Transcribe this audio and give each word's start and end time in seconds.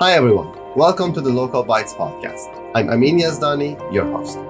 Hi 0.00 0.14
everyone, 0.14 0.52
welcome 0.74 1.12
to 1.12 1.20
the 1.20 1.30
Local 1.30 1.62
Bites 1.62 1.94
podcast. 1.94 2.72
I'm 2.74 2.90
Amin 2.90 3.20
Yazdani, 3.20 3.94
your 3.94 4.04
host. 4.06 4.40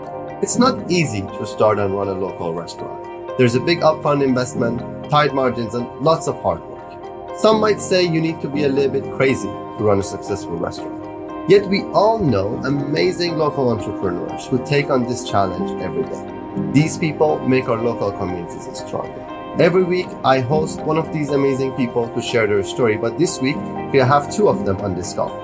It's 0.42 0.56
not 0.56 0.90
easy 0.90 1.20
to 1.20 1.46
start 1.46 1.78
and 1.78 1.94
run 1.94 2.08
a 2.08 2.12
local 2.12 2.54
restaurant. 2.54 3.36
There's 3.36 3.54
a 3.54 3.60
big 3.60 3.80
upfront 3.80 4.24
investment, 4.24 5.10
tight 5.10 5.34
margins, 5.34 5.74
and 5.74 5.86
lots 6.00 6.26
of 6.26 6.40
hard 6.40 6.64
work. 6.64 7.36
Some 7.36 7.60
might 7.60 7.82
say 7.82 8.02
you 8.02 8.22
need 8.22 8.40
to 8.40 8.48
be 8.48 8.64
a 8.64 8.68
little 8.70 8.98
bit 8.98 9.12
crazy 9.18 9.48
to 9.48 9.76
run 9.80 10.00
a 10.00 10.02
successful 10.02 10.56
restaurant. 10.56 11.50
Yet 11.50 11.66
we 11.66 11.82
all 11.92 12.18
know 12.18 12.56
amazing 12.64 13.36
local 13.36 13.68
entrepreneurs 13.68 14.46
who 14.46 14.64
take 14.64 14.88
on 14.88 15.06
this 15.06 15.28
challenge 15.28 15.82
every 15.82 16.04
day. 16.04 16.72
These 16.72 16.96
people 16.96 17.46
make 17.46 17.68
our 17.68 17.82
local 17.82 18.10
communities 18.10 18.70
stronger. 18.72 19.27
Every 19.60 19.82
week, 19.82 20.06
I 20.22 20.38
host 20.38 20.80
one 20.82 20.98
of 20.98 21.12
these 21.12 21.30
amazing 21.30 21.72
people 21.72 22.08
to 22.14 22.22
share 22.22 22.46
their 22.46 22.62
story, 22.62 22.96
but 22.96 23.18
this 23.18 23.40
week, 23.40 23.56
we 23.92 23.98
have 23.98 24.32
two 24.32 24.48
of 24.48 24.64
them 24.64 24.76
on 24.76 24.94
this 24.94 25.12
call. 25.14 25.36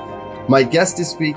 My 0.48 0.62
guests 0.62 0.96
this 0.96 1.16
week 1.18 1.34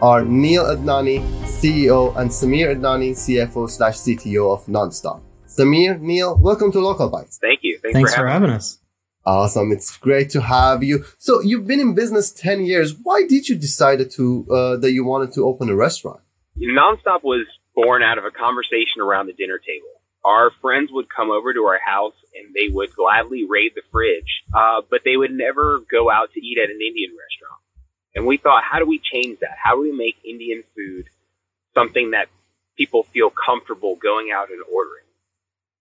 are 0.00 0.24
Neal 0.24 0.62
Idnani, 0.66 1.18
CEO, 1.42 2.16
and 2.16 2.30
Samir 2.30 2.76
Idnani, 2.76 3.10
CFO 3.10 3.68
slash 3.68 3.96
CTO 3.96 4.52
of 4.52 4.64
NaanStop. 4.66 5.20
Samir, 5.48 6.00
Neal, 6.00 6.38
welcome 6.38 6.70
to 6.70 6.78
Local 6.78 7.08
Bites. 7.08 7.38
Thank 7.38 7.58
you. 7.62 7.80
Thanks, 7.82 7.94
Thanks 7.94 8.14
for, 8.14 8.28
having, 8.28 8.42
for 8.42 8.46
having 8.46 8.56
us. 8.56 8.78
Awesome. 9.26 9.72
It's 9.72 9.96
great 9.96 10.30
to 10.30 10.42
have 10.42 10.84
you. 10.84 11.04
So 11.18 11.40
you've 11.40 11.66
been 11.66 11.80
in 11.80 11.96
business 11.96 12.30
10 12.30 12.64
years. 12.64 12.94
Why 13.02 13.26
did 13.26 13.48
you 13.48 13.56
decide 13.56 14.08
to, 14.12 14.46
uh, 14.48 14.76
that 14.76 14.92
you 14.92 15.04
wanted 15.04 15.32
to 15.32 15.44
open 15.44 15.68
a 15.70 15.74
restaurant? 15.74 16.20
NaanStop 16.56 17.24
was 17.24 17.44
born 17.74 18.04
out 18.04 18.16
of 18.16 18.24
a 18.24 18.30
conversation 18.30 19.00
around 19.00 19.26
the 19.26 19.32
dinner 19.32 19.58
table 19.58 19.91
our 20.24 20.50
friends 20.60 20.90
would 20.92 21.08
come 21.08 21.30
over 21.30 21.52
to 21.52 21.64
our 21.64 21.80
house 21.84 22.14
and 22.34 22.54
they 22.54 22.68
would 22.72 22.94
gladly 22.94 23.44
raid 23.44 23.72
the 23.74 23.82
fridge, 23.90 24.42
uh, 24.54 24.82
but 24.90 25.00
they 25.04 25.16
would 25.16 25.32
never 25.32 25.82
go 25.90 26.10
out 26.10 26.32
to 26.32 26.40
eat 26.40 26.58
at 26.58 26.70
an 26.70 26.80
Indian 26.80 27.10
restaurant. 27.10 27.60
And 28.14 28.26
we 28.26 28.36
thought, 28.36 28.62
how 28.62 28.78
do 28.78 28.86
we 28.86 29.00
change 29.00 29.40
that? 29.40 29.56
How 29.62 29.74
do 29.74 29.82
we 29.82 29.92
make 29.92 30.16
Indian 30.24 30.62
food 30.76 31.06
something 31.74 32.10
that 32.12 32.28
people 32.76 33.04
feel 33.04 33.30
comfortable 33.30 33.96
going 33.96 34.30
out 34.30 34.50
and 34.50 34.62
ordering? 34.72 35.04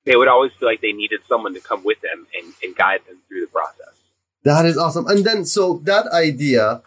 They 0.05 0.15
would 0.15 0.27
always 0.27 0.51
feel 0.53 0.67
like 0.67 0.81
they 0.81 0.93
needed 0.93 1.21
someone 1.27 1.53
to 1.53 1.59
come 1.59 1.83
with 1.83 2.01
them 2.01 2.25
and, 2.35 2.53
and 2.63 2.75
guide 2.75 3.01
them 3.07 3.17
through 3.27 3.41
the 3.41 3.51
process. 3.51 3.93
That 4.43 4.65
is 4.65 4.77
awesome. 4.77 5.07
And 5.07 5.23
then, 5.23 5.45
so 5.45 5.81
that 5.83 6.07
idea, 6.07 6.81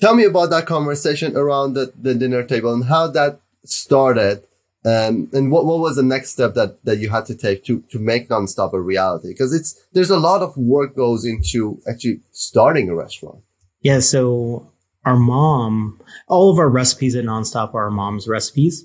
tell 0.00 0.14
me 0.14 0.24
about 0.24 0.50
that 0.50 0.66
conversation 0.66 1.36
around 1.36 1.74
the, 1.74 1.92
the 1.96 2.14
dinner 2.14 2.42
table 2.42 2.72
and 2.74 2.86
how 2.86 3.06
that 3.08 3.40
started 3.64 4.42
um, 4.84 5.28
and 5.32 5.50
what, 5.50 5.66
what 5.66 5.80
was 5.80 5.96
the 5.96 6.02
next 6.02 6.30
step 6.30 6.54
that, 6.54 6.84
that 6.84 6.98
you 6.98 7.10
had 7.10 7.26
to 7.26 7.34
take 7.34 7.64
to, 7.64 7.82
to 7.90 7.98
make 7.98 8.28
NaanStop 8.28 8.72
a 8.72 8.80
reality? 8.80 9.28
Because 9.28 9.52
it's, 9.52 9.78
there's 9.92 10.10
a 10.10 10.18
lot 10.18 10.40
of 10.40 10.56
work 10.56 10.94
goes 10.94 11.24
into 11.24 11.80
actually 11.88 12.20
starting 12.30 12.88
a 12.88 12.94
restaurant. 12.94 13.40
Yeah. 13.82 13.98
So 13.98 14.70
our 15.04 15.16
mom, 15.16 16.00
all 16.28 16.50
of 16.52 16.58
our 16.58 16.68
recipes 16.68 17.16
at 17.16 17.24
NaanStop 17.24 17.74
are 17.74 17.84
our 17.84 17.90
mom's 17.90 18.28
recipes. 18.28 18.84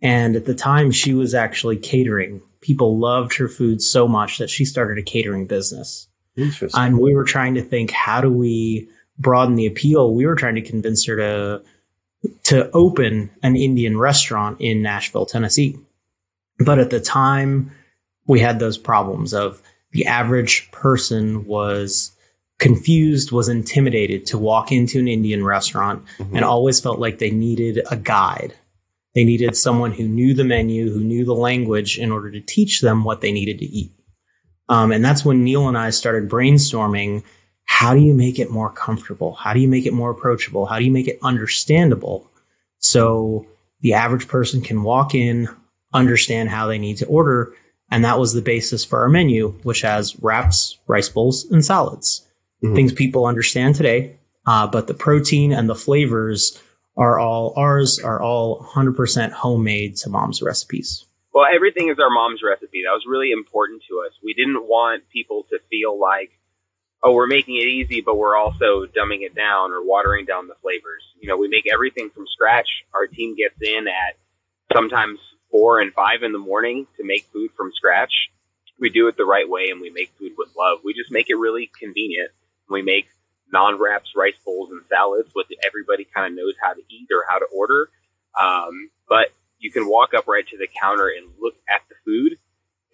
And 0.00 0.36
at 0.36 0.46
the 0.46 0.54
time 0.54 0.90
she 0.90 1.14
was 1.14 1.34
actually 1.34 1.76
catering. 1.76 2.40
People 2.60 2.98
loved 2.98 3.34
her 3.36 3.48
food 3.48 3.82
so 3.82 4.06
much 4.06 4.38
that 4.38 4.50
she 4.50 4.64
started 4.64 4.98
a 4.98 5.02
catering 5.02 5.46
business. 5.46 6.08
Interesting. 6.36 6.80
And 6.80 6.98
we 6.98 7.14
were 7.14 7.24
trying 7.24 7.54
to 7.54 7.62
think, 7.62 7.90
how 7.90 8.20
do 8.20 8.30
we 8.30 8.88
broaden 9.18 9.56
the 9.56 9.66
appeal? 9.66 10.14
We 10.14 10.24
were 10.24 10.36
trying 10.36 10.54
to 10.54 10.62
convince 10.62 11.04
her 11.06 11.16
to 11.16 11.62
to 12.44 12.70
open 12.72 13.30
an 13.42 13.56
Indian 13.56 13.98
restaurant 13.98 14.60
in 14.60 14.82
Nashville, 14.82 15.26
Tennessee. 15.26 15.78
But 16.58 16.78
at 16.78 16.90
the 16.90 17.00
time, 17.00 17.72
we 18.26 18.40
had 18.40 18.58
those 18.58 18.78
problems 18.78 19.34
of 19.34 19.62
the 19.92 20.06
average 20.06 20.70
person 20.70 21.46
was 21.46 22.12
confused, 22.58 23.32
was 23.32 23.48
intimidated 23.48 24.24
to 24.26 24.38
walk 24.38 24.70
into 24.70 24.98
an 24.98 25.08
Indian 25.08 25.44
restaurant 25.44 26.04
mm-hmm. 26.18 26.36
and 26.36 26.44
always 26.44 26.80
felt 26.80 26.98
like 26.98 27.18
they 27.18 27.30
needed 27.30 27.82
a 27.90 27.96
guide. 27.96 28.54
They 29.14 29.24
needed 29.24 29.56
someone 29.56 29.92
who 29.92 30.08
knew 30.08 30.32
the 30.32 30.44
menu, 30.44 30.90
who 30.90 31.00
knew 31.00 31.24
the 31.24 31.34
language 31.34 31.98
in 31.98 32.12
order 32.12 32.30
to 32.30 32.40
teach 32.40 32.80
them 32.80 33.04
what 33.04 33.20
they 33.20 33.32
needed 33.32 33.58
to 33.58 33.66
eat. 33.66 33.92
Um, 34.68 34.92
and 34.92 35.04
that's 35.04 35.24
when 35.24 35.44
Neal 35.44 35.68
and 35.68 35.76
I 35.76 35.90
started 35.90 36.30
brainstorming 36.30 37.24
how 37.64 37.94
do 37.94 38.00
you 38.00 38.14
make 38.14 38.38
it 38.38 38.50
more 38.50 38.70
comfortable? 38.70 39.34
How 39.34 39.52
do 39.52 39.60
you 39.60 39.68
make 39.68 39.86
it 39.86 39.92
more 39.92 40.10
approachable? 40.10 40.66
How 40.66 40.78
do 40.78 40.84
you 40.84 40.90
make 40.90 41.08
it 41.08 41.18
understandable? 41.22 42.30
So 42.78 43.46
the 43.80 43.94
average 43.94 44.28
person 44.28 44.60
can 44.60 44.82
walk 44.82 45.14
in, 45.14 45.48
understand 45.92 46.48
how 46.48 46.66
they 46.66 46.78
need 46.78 46.96
to 46.98 47.06
order. 47.06 47.54
And 47.90 48.04
that 48.04 48.18
was 48.18 48.32
the 48.32 48.42
basis 48.42 48.84
for 48.84 49.00
our 49.00 49.08
menu, 49.08 49.50
which 49.62 49.82
has 49.82 50.18
wraps, 50.20 50.78
rice 50.86 51.08
bowls, 51.08 51.44
and 51.50 51.64
salads. 51.64 52.26
Mm-hmm. 52.62 52.74
Things 52.74 52.92
people 52.92 53.26
understand 53.26 53.74
today. 53.74 54.16
Uh, 54.46 54.66
but 54.66 54.86
the 54.86 54.94
protein 54.94 55.52
and 55.52 55.68
the 55.68 55.74
flavors 55.74 56.60
are 56.96 57.18
all 57.18 57.54
ours, 57.56 57.98
are 58.00 58.20
all 58.20 58.64
100% 58.74 59.30
homemade 59.30 59.96
to 59.96 60.10
mom's 60.10 60.42
recipes. 60.42 61.06
Well, 61.32 61.46
everything 61.52 61.88
is 61.88 61.98
our 61.98 62.10
mom's 62.10 62.42
recipe. 62.42 62.82
That 62.84 62.92
was 62.92 63.04
really 63.08 63.30
important 63.30 63.82
to 63.88 64.04
us. 64.06 64.12
We 64.22 64.34
didn't 64.34 64.68
want 64.68 65.04
people 65.10 65.46
to 65.50 65.58
feel 65.70 65.98
like 65.98 66.32
oh, 67.02 67.12
we're 67.12 67.26
making 67.26 67.56
it 67.56 67.66
easy, 67.66 68.00
but 68.00 68.16
we're 68.16 68.36
also 68.36 68.86
dumbing 68.86 69.22
it 69.22 69.34
down 69.34 69.72
or 69.72 69.84
watering 69.84 70.24
down 70.24 70.46
the 70.48 70.54
flavors. 70.62 71.02
You 71.20 71.28
know, 71.28 71.36
we 71.36 71.48
make 71.48 71.66
everything 71.72 72.10
from 72.10 72.26
scratch. 72.32 72.68
Our 72.94 73.06
team 73.06 73.36
gets 73.36 73.56
in 73.60 73.88
at 73.88 74.16
sometimes 74.72 75.18
four 75.50 75.80
and 75.80 75.92
five 75.92 76.22
in 76.22 76.32
the 76.32 76.38
morning 76.38 76.86
to 76.96 77.04
make 77.04 77.26
food 77.32 77.50
from 77.56 77.72
scratch. 77.74 78.12
We 78.78 78.90
do 78.90 79.08
it 79.08 79.16
the 79.16 79.24
right 79.24 79.48
way 79.48 79.70
and 79.70 79.80
we 79.80 79.90
make 79.90 80.12
food 80.18 80.32
with 80.36 80.48
love. 80.56 80.78
We 80.84 80.94
just 80.94 81.10
make 81.10 81.28
it 81.28 81.34
really 81.34 81.70
convenient. 81.78 82.30
We 82.70 82.82
make 82.82 83.08
naan 83.54 83.78
wraps, 83.78 84.12
rice 84.16 84.38
bowls, 84.44 84.70
and 84.70 84.80
salads, 84.88 85.30
what 85.34 85.46
everybody 85.64 86.06
kind 86.14 86.26
of 86.26 86.36
knows 86.36 86.54
how 86.60 86.72
to 86.72 86.80
eat 86.88 87.08
or 87.12 87.24
how 87.28 87.38
to 87.38 87.46
order. 87.54 87.90
Um, 88.40 88.90
but 89.08 89.28
you 89.58 89.70
can 89.70 89.88
walk 89.88 90.14
up 90.14 90.26
right 90.26 90.46
to 90.48 90.56
the 90.56 90.68
counter 90.80 91.08
and 91.08 91.28
look 91.40 91.54
at 91.68 91.82
the 91.88 91.94
food 92.04 92.38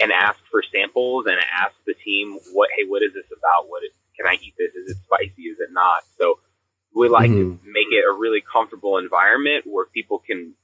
and 0.01 0.13
ask 0.13 0.39
for 0.51 0.63
samples 0.63 1.27
and 1.27 1.37
ask 1.39 1.75
the 1.87 1.95
team 1.95 2.39
what 2.53 2.71
hey 2.77 2.85
what 2.87 3.03
is 3.03 3.13
this 3.15 3.27
about 3.27 3.69
what 3.69 3.83
is, 3.83 3.91
can 4.17 4.27
I 4.27 4.35
eat 4.43 4.55
this 4.59 4.75
is 4.75 4.91
it 4.93 4.97
spicy 5.05 5.43
is 5.43 5.59
it 5.61 5.71
not 5.73 6.03
so 6.19 6.39
like 7.09 7.31
mm-hmm. 7.31 7.57
to 7.57 7.73
make 7.73 7.89
it 7.91 8.05
a 8.09 8.13
really 8.13 8.41
comfortable 8.41 8.99
environment 8.99 9.65
where 9.67 9.87
people 9.87 10.19
can 10.19 10.55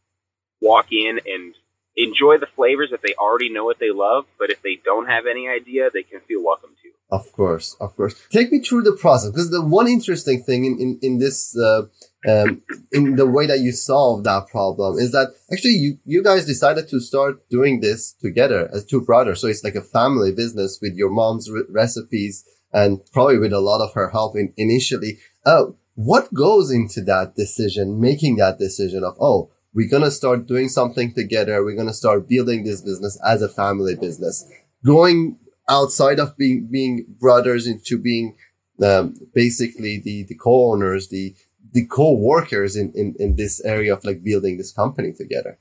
walk 0.60 0.92
in 0.92 1.20
and 1.26 1.54
enjoy 1.96 2.38
the 2.38 2.46
flavors 2.46 2.90
if 2.92 3.00
they 3.02 3.14
already 3.14 3.48
know 3.48 3.64
what 3.64 3.78
they 3.78 3.90
love 3.90 4.24
but 4.38 4.50
if 4.50 4.60
they 4.62 4.78
don't 4.84 5.06
have 5.06 5.26
any 5.26 5.48
idea 5.48 5.90
they 5.92 6.02
can 6.02 6.20
feel 6.20 6.42
welcome 6.42 6.70
to 6.82 6.90
of 7.14 7.30
course 7.32 7.76
of 7.80 7.94
course 7.94 8.14
take 8.30 8.50
me 8.50 8.58
through 8.58 8.82
the 8.82 8.96
process 8.96 9.30
because 9.30 9.50
the 9.50 9.64
one 9.64 9.86
interesting 9.86 10.42
thing 10.42 10.64
in 10.64 10.76
in, 10.80 10.98
in 11.02 11.18
this 11.18 11.56
uh, 11.56 11.82
um, 12.26 12.62
in 12.92 13.16
the 13.16 13.26
way 13.26 13.46
that 13.46 13.60
you 13.60 13.72
solve 13.72 14.24
that 14.24 14.48
problem 14.48 14.98
is 14.98 15.12
that 15.12 15.34
actually 15.52 15.74
you, 15.74 15.98
you 16.04 16.22
guys 16.22 16.46
decided 16.46 16.88
to 16.88 17.00
start 17.00 17.48
doing 17.50 17.80
this 17.80 18.12
together 18.12 18.70
as 18.72 18.84
two 18.84 19.00
brothers. 19.00 19.40
So 19.40 19.48
it's 19.48 19.64
like 19.64 19.74
a 19.74 19.82
family 19.82 20.32
business 20.32 20.78
with 20.80 20.94
your 20.94 21.10
mom's 21.10 21.50
re- 21.50 21.64
recipes 21.68 22.44
and 22.72 23.00
probably 23.12 23.38
with 23.38 23.52
a 23.52 23.60
lot 23.60 23.84
of 23.84 23.92
her 23.94 24.10
help 24.10 24.36
in, 24.36 24.52
initially. 24.56 25.18
Uh, 25.44 25.66
what 25.94 26.32
goes 26.34 26.70
into 26.70 27.00
that 27.02 27.34
decision, 27.36 28.00
making 28.00 28.36
that 28.36 28.58
decision 28.58 29.04
of, 29.04 29.16
oh, 29.20 29.50
we're 29.72 29.90
going 29.90 30.02
to 30.02 30.10
start 30.10 30.46
doing 30.46 30.68
something 30.68 31.12
together. 31.14 31.64
We're 31.64 31.74
going 31.74 31.88
to 31.88 31.94
start 31.94 32.28
building 32.28 32.64
this 32.64 32.80
business 32.80 33.18
as 33.26 33.42
a 33.42 33.48
family 33.48 33.96
business, 33.96 34.44
going 34.84 35.38
outside 35.68 36.20
of 36.20 36.36
being, 36.36 36.68
being 36.70 37.06
brothers 37.18 37.66
into 37.66 37.98
being 37.98 38.36
um, 38.82 39.14
basically 39.34 40.00
the, 40.02 40.24
the 40.28 40.36
co-owners, 40.36 41.08
the, 41.08 41.34
the 41.72 41.86
co-workers 41.86 42.76
in, 42.76 42.92
in, 42.94 43.14
in 43.18 43.36
this 43.36 43.64
area 43.64 43.92
of 43.92 44.04
like 44.04 44.22
building 44.22 44.58
this 44.58 44.72
company 44.72 45.12
together? 45.12 45.58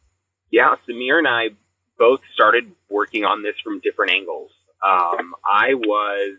Yeah, 0.52 0.76
Samir 0.88 1.18
and 1.18 1.28
I 1.28 1.50
both 1.98 2.22
started 2.34 2.72
working 2.90 3.24
on 3.24 3.42
this 3.42 3.56
from 3.64 3.80
different 3.80 4.12
angles. 4.12 4.52
Um, 4.86 5.34
I 5.46 5.74
was 5.74 6.38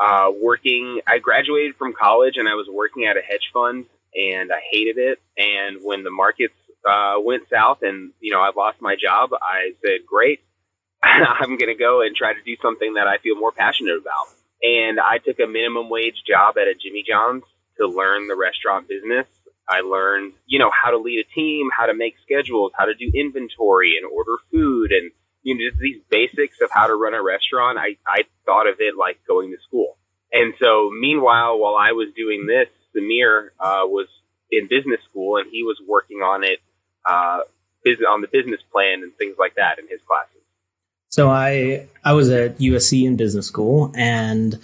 uh, 0.00 0.30
working, 0.34 1.00
I 1.06 1.18
graduated 1.18 1.76
from 1.76 1.92
college 1.92 2.34
and 2.36 2.48
I 2.48 2.54
was 2.54 2.66
working 2.72 3.04
at 3.04 3.16
a 3.16 3.20
hedge 3.20 3.50
fund 3.52 3.84
and 4.14 4.50
I 4.50 4.60
hated 4.72 4.96
it. 4.98 5.18
And 5.36 5.80
when 5.82 6.04
the 6.04 6.10
markets 6.10 6.54
uh, 6.88 7.16
went 7.22 7.44
south 7.52 7.78
and, 7.82 8.12
you 8.20 8.32
know, 8.32 8.40
I 8.40 8.50
lost 8.56 8.80
my 8.80 8.96
job, 8.96 9.30
I 9.34 9.72
said, 9.84 10.06
great, 10.06 10.40
I'm 11.02 11.58
going 11.58 11.72
to 11.72 11.78
go 11.78 12.00
and 12.02 12.16
try 12.16 12.32
to 12.32 12.42
do 12.42 12.56
something 12.62 12.94
that 12.94 13.06
I 13.06 13.18
feel 13.18 13.36
more 13.36 13.52
passionate 13.52 13.98
about. 14.00 14.28
And 14.62 14.98
I 15.00 15.18
took 15.18 15.38
a 15.40 15.46
minimum 15.46 15.88
wage 15.88 16.22
job 16.26 16.56
at 16.58 16.68
a 16.68 16.74
Jimmy 16.74 17.04
John's 17.06 17.44
to 17.78 17.86
learn 17.86 18.28
the 18.28 18.36
restaurant 18.36 18.88
business. 18.88 19.26
I 19.68 19.80
learned, 19.82 20.32
you 20.46 20.58
know, 20.58 20.70
how 20.70 20.90
to 20.90 20.98
lead 20.98 21.24
a 21.24 21.34
team, 21.34 21.68
how 21.76 21.86
to 21.86 21.94
make 21.94 22.16
schedules, 22.22 22.72
how 22.76 22.86
to 22.86 22.94
do 22.94 23.10
inventory 23.14 23.96
and 23.96 24.10
order 24.10 24.36
food 24.50 24.92
and, 24.92 25.12
you 25.42 25.54
know, 25.54 25.70
just 25.70 25.80
these 25.80 26.00
basics 26.10 26.60
of 26.60 26.70
how 26.72 26.88
to 26.88 26.94
run 26.94 27.14
a 27.14 27.22
restaurant. 27.22 27.78
I, 27.78 27.96
I 28.06 28.24
thought 28.44 28.66
of 28.66 28.76
it 28.80 28.96
like 28.98 29.20
going 29.26 29.50
to 29.52 29.62
school. 29.66 29.96
And 30.32 30.54
so 30.60 30.90
meanwhile, 30.98 31.58
while 31.58 31.74
I 31.74 31.92
was 31.92 32.08
doing 32.14 32.46
this, 32.46 32.68
Samir, 32.94 33.48
uh, 33.58 33.86
was 33.86 34.06
in 34.50 34.68
business 34.68 35.00
school 35.08 35.36
and 35.36 35.50
he 35.50 35.62
was 35.62 35.80
working 35.86 36.18
on 36.18 36.44
it, 36.44 36.60
uh, 37.04 37.40
on 38.08 38.20
the 38.20 38.28
business 38.28 38.60
plan 38.70 39.02
and 39.02 39.16
things 39.16 39.36
like 39.38 39.54
that 39.56 39.78
in 39.78 39.88
his 39.88 40.00
classes. 40.06 40.42
So 41.08 41.28
I, 41.28 41.88
I 42.04 42.12
was 42.12 42.30
at 42.30 42.58
USC 42.58 43.04
in 43.04 43.16
business 43.16 43.46
school 43.46 43.92
and 43.96 44.58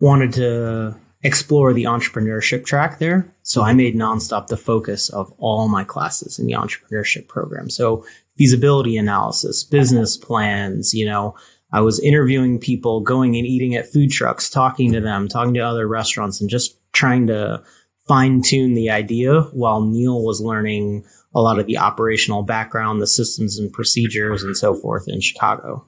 wanted 0.00 0.34
to 0.34 0.96
explore 1.22 1.72
the 1.72 1.84
entrepreneurship 1.84 2.64
track 2.64 2.98
there. 2.98 3.26
So 3.42 3.62
I 3.62 3.72
made 3.72 3.96
NaanStop 3.96 4.48
the 4.48 4.56
focus 4.56 5.08
of 5.08 5.32
all 5.38 5.68
my 5.68 5.84
classes 5.84 6.38
in 6.38 6.46
the 6.46 6.52
entrepreneurship 6.52 7.26
program. 7.26 7.70
So 7.70 8.04
feasibility 8.36 8.96
analysis, 8.96 9.64
business 9.64 10.16
plans, 10.16 10.94
you 10.94 11.06
know, 11.06 11.34
I 11.72 11.80
was 11.80 12.00
interviewing 12.00 12.58
people, 12.58 13.00
going 13.00 13.36
and 13.36 13.46
eating 13.46 13.74
at 13.74 13.90
food 13.90 14.10
trucks, 14.10 14.48
talking 14.48 14.92
to 14.92 15.00
them, 15.00 15.28
talking 15.28 15.54
to 15.54 15.60
other 15.60 15.86
restaurants, 15.86 16.40
and 16.40 16.48
just 16.48 16.78
trying 16.92 17.26
to 17.26 17.62
fine 18.06 18.40
tune 18.42 18.74
the 18.74 18.90
idea 18.90 19.42
while 19.52 19.84
Neal 19.84 20.24
was 20.24 20.40
learning 20.40 21.04
a 21.34 21.40
lot 21.40 21.58
of 21.58 21.66
the 21.66 21.78
operational 21.78 22.42
background, 22.42 23.02
the 23.02 23.06
systems 23.06 23.58
and 23.58 23.72
procedures, 23.72 24.42
and 24.42 24.56
so 24.56 24.74
forth 24.74 25.06
in 25.08 25.20
Chicago. 25.20 25.84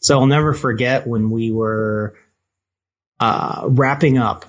So 0.00 0.18
I'll 0.18 0.26
never 0.26 0.52
forget 0.52 1.06
when 1.06 1.30
we 1.30 1.52
were 1.52 2.14
uh, 3.20 3.62
wrapping 3.68 4.18
up 4.18 4.44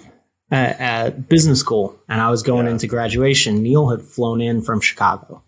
at, 0.52 0.80
at, 0.80 1.30
business 1.30 1.60
school 1.60 1.98
and 2.10 2.20
I 2.20 2.30
was 2.30 2.44
going 2.44 2.66
yeah. 2.66 2.74
into 2.74 2.88
graduation. 2.88 3.62
Neal 3.62 3.90
had 3.90 4.02
flown 4.02 4.42
in 4.42 4.62
from 4.62 4.82
Chicago 4.82 5.44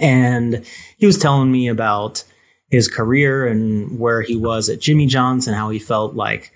and 0.00 0.64
he 0.96 1.06
was 1.06 1.18
telling 1.18 1.50
me 1.50 1.68
about 1.68 2.24
his 2.70 2.88
career 2.88 3.46
and 3.46 3.98
where 3.98 4.22
he 4.22 4.36
was 4.36 4.68
at 4.68 4.80
Jimmy 4.80 5.06
John's 5.06 5.46
and 5.46 5.56
how 5.56 5.70
he 5.70 5.78
felt 5.78 6.14
like 6.14 6.52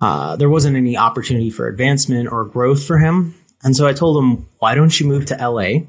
uh, 0.00 0.34
there 0.36 0.50
wasn't 0.50 0.76
any 0.76 0.96
opportunity 0.96 1.50
for 1.50 1.68
advancement 1.68 2.30
or 2.30 2.44
growth 2.44 2.84
for 2.84 2.98
him. 2.98 3.34
And 3.62 3.76
so 3.76 3.86
I 3.86 3.92
told 3.92 4.22
him, 4.22 4.48
"Why 4.58 4.74
don't 4.74 4.98
you 4.98 5.06
move 5.06 5.26
to 5.26 5.36
LA? 5.36 5.86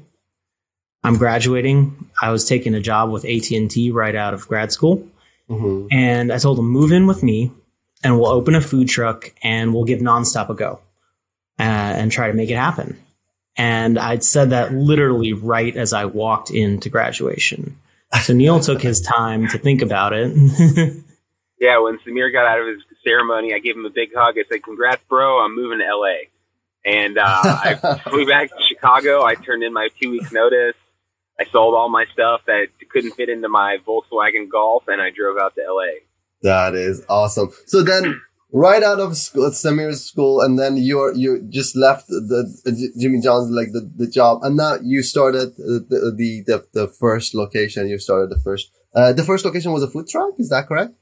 I'm 1.02 1.16
graduating. 1.18 2.08
I 2.22 2.30
was 2.30 2.44
taking 2.44 2.74
a 2.74 2.80
job 2.80 3.10
with 3.10 3.24
AT 3.24 3.50
and 3.50 3.70
T 3.70 3.90
right 3.90 4.14
out 4.14 4.32
of 4.32 4.46
grad 4.46 4.72
school, 4.72 5.06
mm-hmm. 5.50 5.88
and 5.90 6.32
I 6.32 6.38
told 6.38 6.58
him, 6.58 6.66
move 6.66 6.92
in 6.92 7.06
with 7.06 7.22
me, 7.22 7.50
and 8.04 8.18
we'll 8.18 8.30
open 8.30 8.54
a 8.54 8.60
food 8.60 8.88
truck 8.88 9.34
and 9.42 9.74
we'll 9.74 9.84
give 9.84 9.98
NaanStop 9.98 10.48
a 10.48 10.54
go, 10.54 10.80
uh, 11.58 11.62
and 11.62 12.12
try 12.12 12.28
to 12.28 12.34
make 12.34 12.50
it 12.50 12.56
happen." 12.56 12.96
And 13.56 13.98
I'd 13.98 14.22
said 14.24 14.50
that 14.50 14.72
literally 14.72 15.32
right 15.32 15.74
as 15.76 15.92
I 15.92 16.04
walked 16.04 16.50
into 16.50 16.88
graduation. 16.88 17.76
So 18.22 18.32
Neal 18.32 18.60
took 18.60 18.80
his 18.80 19.00
time 19.00 19.48
to 19.48 19.58
think 19.58 19.82
about 19.82 20.12
it. 20.12 20.32
yeah, 21.60 21.80
when 21.80 21.98
Samir 21.98 22.32
got 22.32 22.46
out 22.46 22.60
of 22.60 22.66
his 22.66 22.82
ceremony, 23.04 23.54
I 23.54 23.58
gave 23.58 23.76
him 23.76 23.84
a 23.84 23.90
big 23.90 24.10
hug. 24.14 24.36
I 24.38 24.44
said, 24.50 24.62
"Congrats, 24.62 25.02
bro! 25.08 25.40
I'm 25.40 25.54
moving 25.54 25.78
to 25.78 25.84
LA." 25.84 26.28
And 26.84 27.18
uh, 27.18 27.22
I 27.24 27.74
flew 28.08 28.26
back 28.26 28.50
to 28.50 28.56
Chicago. 28.68 29.22
I 29.22 29.34
turned 29.34 29.62
in 29.62 29.72
my 29.72 29.88
two 30.00 30.10
weeks 30.10 30.32
notice. 30.32 30.74
I 31.38 31.44
sold 31.46 31.74
all 31.74 31.88
my 31.88 32.04
stuff 32.12 32.42
that 32.46 32.68
couldn't 32.90 33.12
fit 33.12 33.28
into 33.28 33.48
my 33.48 33.78
Volkswagen 33.86 34.48
Golf, 34.48 34.84
and 34.86 35.00
I 35.00 35.10
drove 35.10 35.36
out 35.38 35.54
to 35.56 35.62
LA. 35.62 36.00
That 36.42 36.74
is 36.74 37.04
awesome. 37.08 37.50
So 37.66 37.82
then, 37.82 38.20
right 38.54 38.84
out 38.84 39.00
of 39.00 39.16
school, 39.16 39.50
Samir's 39.50 40.02
school, 40.04 40.40
and 40.40 40.58
then 40.58 40.76
you're 40.76 41.12
you 41.14 41.42
just 41.50 41.76
left 41.76 42.06
the, 42.06 42.44
the 42.64 42.92
Jimmy 42.98 43.20
John's 43.20 43.50
like 43.50 43.72
the, 43.72 43.90
the 43.96 44.06
job, 44.06 44.38
and 44.42 44.56
now 44.56 44.76
you 44.82 45.02
started 45.02 45.56
the, 45.56 45.84
the 45.90 46.42
the 46.46 46.66
the 46.72 46.88
first 46.88 47.34
location. 47.34 47.88
You 47.88 47.98
started 47.98 48.30
the 48.30 48.40
first. 48.40 48.70
Uh, 48.94 49.12
the 49.12 49.24
first 49.24 49.44
location 49.44 49.72
was 49.72 49.82
a 49.82 49.90
food 49.90 50.08
truck. 50.08 50.34
Is 50.38 50.48
that 50.50 50.68
correct? 50.68 50.94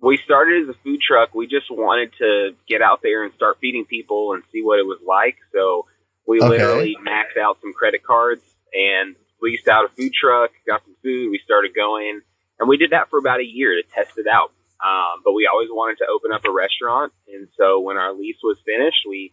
We 0.00 0.16
started 0.24 0.62
as 0.62 0.68
a 0.74 0.78
food 0.82 1.00
truck. 1.00 1.34
We 1.34 1.46
just 1.46 1.70
wanted 1.70 2.12
to 2.18 2.52
get 2.68 2.82
out 2.82 3.00
there 3.02 3.24
and 3.24 3.34
start 3.34 3.58
feeding 3.60 3.84
people 3.84 4.32
and 4.32 4.42
see 4.52 4.62
what 4.62 4.78
it 4.78 4.86
was 4.86 4.98
like. 5.06 5.36
So 5.52 5.86
we 6.26 6.40
okay. 6.40 6.48
literally 6.48 6.96
maxed 7.04 7.40
out 7.40 7.58
some 7.60 7.72
credit 7.72 8.02
cards 8.04 8.42
and 8.72 9.16
leased 9.40 9.68
out 9.68 9.84
a 9.84 9.88
food 9.88 10.12
truck, 10.12 10.50
got 10.66 10.82
some 10.84 10.94
food. 11.02 11.30
We 11.30 11.40
started 11.44 11.74
going, 11.74 12.20
and 12.58 12.68
we 12.68 12.76
did 12.76 12.90
that 12.90 13.10
for 13.10 13.18
about 13.18 13.40
a 13.40 13.44
year 13.44 13.74
to 13.74 13.82
test 13.94 14.18
it 14.18 14.26
out. 14.26 14.52
Um, 14.82 15.22
but 15.24 15.32
we 15.32 15.48
always 15.50 15.68
wanted 15.70 15.98
to 15.98 16.06
open 16.10 16.32
up 16.32 16.44
a 16.44 16.50
restaurant, 16.50 17.12
and 17.32 17.48
so 17.56 17.80
when 17.80 17.96
our 17.96 18.12
lease 18.12 18.38
was 18.42 18.58
finished, 18.66 19.06
we 19.08 19.32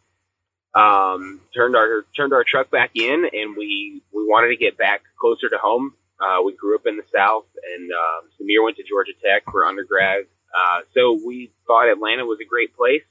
um, 0.76 1.42
turned 1.56 1.76
our 1.76 2.06
turned 2.16 2.34
our 2.34 2.44
truck 2.44 2.70
back 2.70 2.92
in, 2.96 3.26
and 3.34 3.58
we 3.58 4.04
we 4.14 4.24
wanted 4.24 4.50
to 4.50 4.58
get 4.58 4.78
back 4.78 5.02
closer 5.20 5.50
to 5.50 5.58
home. 5.58 5.94
Uh, 6.20 6.44
we 6.46 6.54
grew 6.54 6.76
up 6.76 6.86
in 6.86 6.98
the 6.98 7.04
South, 7.16 7.46
and 7.74 7.90
um, 7.92 8.30
Samir 8.40 8.64
went 8.64 8.78
to 8.78 8.84
Georgia 8.84 9.14
Tech 9.24 9.44
for 9.52 9.66
undergrad. 9.66 10.26
Uh, 10.56 10.82
so 10.94 11.20
we 11.26 11.52
thought 11.66 11.90
Atlanta 11.90 12.26
was 12.26 12.40
a 12.42 12.46
great 12.46 12.76
place. 12.76 13.04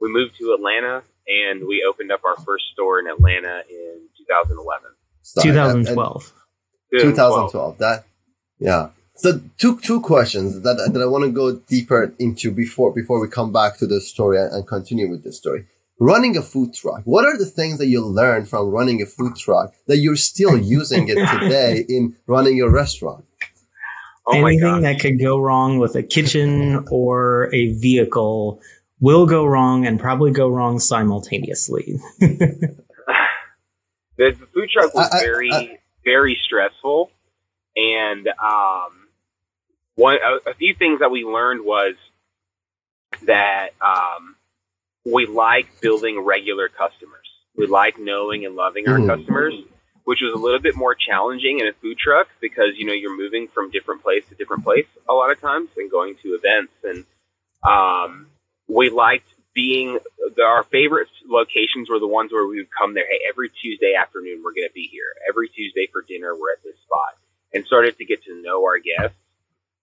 We 0.00 0.12
moved 0.12 0.36
to 0.38 0.52
Atlanta, 0.52 1.02
and 1.26 1.66
we 1.66 1.84
opened 1.88 2.12
up 2.12 2.24
our 2.24 2.36
first 2.36 2.64
store 2.72 3.00
in 3.00 3.06
Atlanta 3.06 3.62
in 3.70 4.08
2011. 4.18 4.90
2012. 5.40 6.32
2012. 6.92 7.78
That, 7.78 8.04
yeah. 8.58 8.90
So 9.22 9.40
two 9.56 9.78
two 9.78 10.00
questions 10.00 10.62
that 10.62 10.90
that 10.92 11.00
I 11.00 11.06
want 11.06 11.22
to 11.22 11.30
go 11.30 11.54
deeper 11.68 12.12
into 12.18 12.50
before 12.50 12.92
before 12.92 13.20
we 13.20 13.28
come 13.28 13.52
back 13.52 13.78
to 13.78 13.86
the 13.86 14.00
story 14.00 14.36
and 14.36 14.66
continue 14.66 15.08
with 15.08 15.22
the 15.22 15.32
story. 15.32 15.66
Running 16.00 16.36
a 16.36 16.42
food 16.42 16.74
truck. 16.74 17.02
What 17.04 17.24
are 17.24 17.38
the 17.38 17.46
things 17.46 17.78
that 17.78 17.86
you 17.86 18.04
learned 18.04 18.48
from 18.48 18.70
running 18.70 19.00
a 19.00 19.06
food 19.06 19.36
truck 19.36 19.74
that 19.86 19.98
you're 19.98 20.16
still 20.16 20.58
using 20.58 21.06
it 21.08 21.14
today 21.38 21.84
in 21.88 22.16
running 22.26 22.56
your 22.56 22.72
restaurant? 22.72 23.24
Oh 24.26 24.44
Anything 24.44 24.82
that 24.82 24.98
could 24.98 25.20
go 25.20 25.38
wrong 25.38 25.78
with 25.78 25.94
a 25.94 26.02
kitchen 26.02 26.84
or 26.90 27.48
a 27.54 27.72
vehicle 27.74 28.60
will 28.98 29.26
go 29.26 29.44
wrong 29.44 29.86
and 29.86 30.00
probably 30.00 30.32
go 30.32 30.48
wrong 30.48 30.80
simultaneously. 30.80 32.00
the, 32.18 32.74
the 34.16 34.48
food 34.52 34.68
truck 34.72 34.92
was 34.94 35.08
I, 35.12 35.20
very, 35.20 35.52
I, 35.52 35.78
very 36.04 36.36
stressful. 36.44 37.12
And 37.76 38.26
um, 38.28 39.01
one 39.96 40.16
a, 40.16 40.50
a, 40.50 40.54
few 40.54 40.74
things 40.74 41.00
that 41.00 41.10
we 41.10 41.24
learned 41.24 41.64
was 41.64 41.94
that 43.26 43.70
um, 43.80 44.36
we 45.04 45.26
like 45.26 45.80
building 45.80 46.20
regular 46.20 46.68
customers. 46.68 47.28
We 47.56 47.66
like 47.66 47.98
knowing 47.98 48.46
and 48.46 48.56
loving 48.56 48.88
our 48.88 48.98
mm. 48.98 49.06
customers, 49.06 49.54
which 50.04 50.20
was 50.22 50.32
a 50.32 50.38
little 50.38 50.60
bit 50.60 50.76
more 50.76 50.94
challenging 50.94 51.60
in 51.60 51.66
a 51.66 51.72
food 51.74 51.98
truck 51.98 52.28
because 52.40 52.70
you 52.76 52.86
know 52.86 52.94
you're 52.94 53.16
moving 53.16 53.48
from 53.48 53.70
different 53.70 54.02
place 54.02 54.24
to 54.30 54.34
different 54.34 54.64
place 54.64 54.86
a 55.08 55.12
lot 55.12 55.30
of 55.30 55.40
times 55.40 55.68
and 55.76 55.90
going 55.90 56.16
to 56.22 56.28
events 56.30 56.72
and 56.84 57.04
um, 57.62 58.26
we 58.68 58.90
liked 58.90 59.28
being 59.54 59.98
the, 60.36 60.42
our 60.42 60.64
favorite 60.64 61.08
locations 61.28 61.90
were 61.90 61.98
the 61.98 62.08
ones 62.08 62.32
where 62.32 62.46
we 62.46 62.56
would 62.56 62.70
come 62.76 62.94
there. 62.94 63.04
Hey, 63.08 63.20
every 63.28 63.50
Tuesday 63.50 63.94
afternoon 63.94 64.42
we're 64.42 64.54
going 64.54 64.66
to 64.66 64.74
be 64.74 64.88
here. 64.90 65.12
Every 65.28 65.48
Tuesday 65.48 65.88
for 65.92 66.02
dinner 66.02 66.34
we're 66.34 66.52
at 66.52 66.62
this 66.64 66.76
spot, 66.84 67.18
and 67.52 67.66
started 67.66 67.98
to 67.98 68.04
get 68.04 68.24
to 68.24 68.40
know 68.42 68.64
our 68.64 68.78
guests 68.78 69.16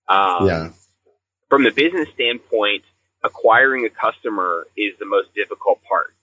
um, 0.10 0.48
yeah. 0.48 0.70
From 1.50 1.64
the 1.64 1.72
business 1.72 2.10
standpoint, 2.14 2.84
acquiring 3.24 3.86
a 3.86 3.90
customer 3.90 4.68
is 4.78 4.94
the 5.00 5.06
most 5.06 5.34
difficult 5.34 5.82
part. 5.84 6.14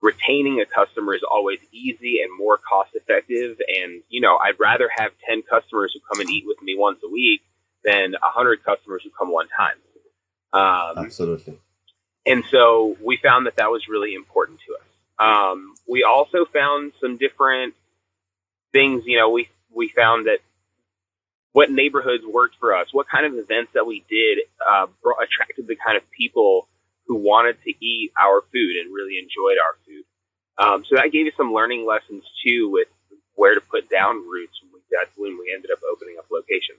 Retaining 0.00 0.60
a 0.60 0.66
customer 0.66 1.14
is 1.14 1.22
always 1.28 1.58
easy 1.72 2.20
and 2.22 2.30
more 2.36 2.58
cost 2.58 2.90
effective. 2.94 3.58
And, 3.68 4.02
you 4.08 4.20
know, 4.20 4.36
I'd 4.36 4.58
rather 4.60 4.88
have 4.96 5.12
10 5.28 5.42
customers 5.42 5.92
who 5.94 6.00
come 6.12 6.20
and 6.20 6.30
eat 6.30 6.44
with 6.46 6.60
me 6.62 6.76
once 6.76 7.00
a 7.04 7.08
week 7.08 7.42
than 7.84 8.12
100 8.12 8.64
customers 8.64 9.02
who 9.04 9.10
come 9.10 9.32
one 9.32 9.48
time. 9.48 9.76
Um, 10.52 11.04
Absolutely. 11.04 11.58
And 12.26 12.44
so 12.50 12.96
we 13.02 13.16
found 13.16 13.46
that 13.46 13.56
that 13.56 13.70
was 13.70 13.88
really 13.88 14.14
important 14.14 14.60
to 14.66 14.74
us. 14.74 14.88
Um, 15.18 15.74
we 15.88 16.04
also 16.04 16.44
found 16.44 16.92
some 17.00 17.16
different 17.16 17.74
things. 18.72 19.04
You 19.06 19.18
know, 19.18 19.30
we 19.30 19.48
we 19.74 19.88
found 19.88 20.26
that 20.26 20.38
what 21.58 21.72
neighborhoods 21.72 22.22
worked 22.24 22.54
for 22.60 22.72
us, 22.72 22.86
what 22.92 23.08
kind 23.08 23.26
of 23.26 23.32
events 23.34 23.72
that 23.74 23.84
we 23.84 24.04
did 24.08 24.38
uh, 24.70 24.86
brought, 25.02 25.20
attracted 25.20 25.66
the 25.66 25.74
kind 25.74 25.96
of 25.96 26.08
people 26.12 26.68
who 27.08 27.16
wanted 27.16 27.56
to 27.64 27.70
eat 27.84 28.12
our 28.16 28.42
food 28.52 28.76
and 28.76 28.94
really 28.94 29.18
enjoyed 29.18 29.58
our 29.58 29.74
food. 29.84 30.04
Um, 30.56 30.84
so 30.88 30.94
that 30.94 31.10
gave 31.10 31.26
us 31.26 31.32
some 31.36 31.52
learning 31.52 31.84
lessons 31.84 32.22
too 32.44 32.70
with 32.70 32.86
where 33.34 33.56
to 33.56 33.60
put 33.60 33.90
down 33.90 34.14
roots. 34.28 34.54
That's 34.92 35.10
when 35.16 35.32
we 35.32 35.52
ended 35.52 35.72
up 35.72 35.80
opening 35.92 36.14
up 36.16 36.26
locations. 36.30 36.78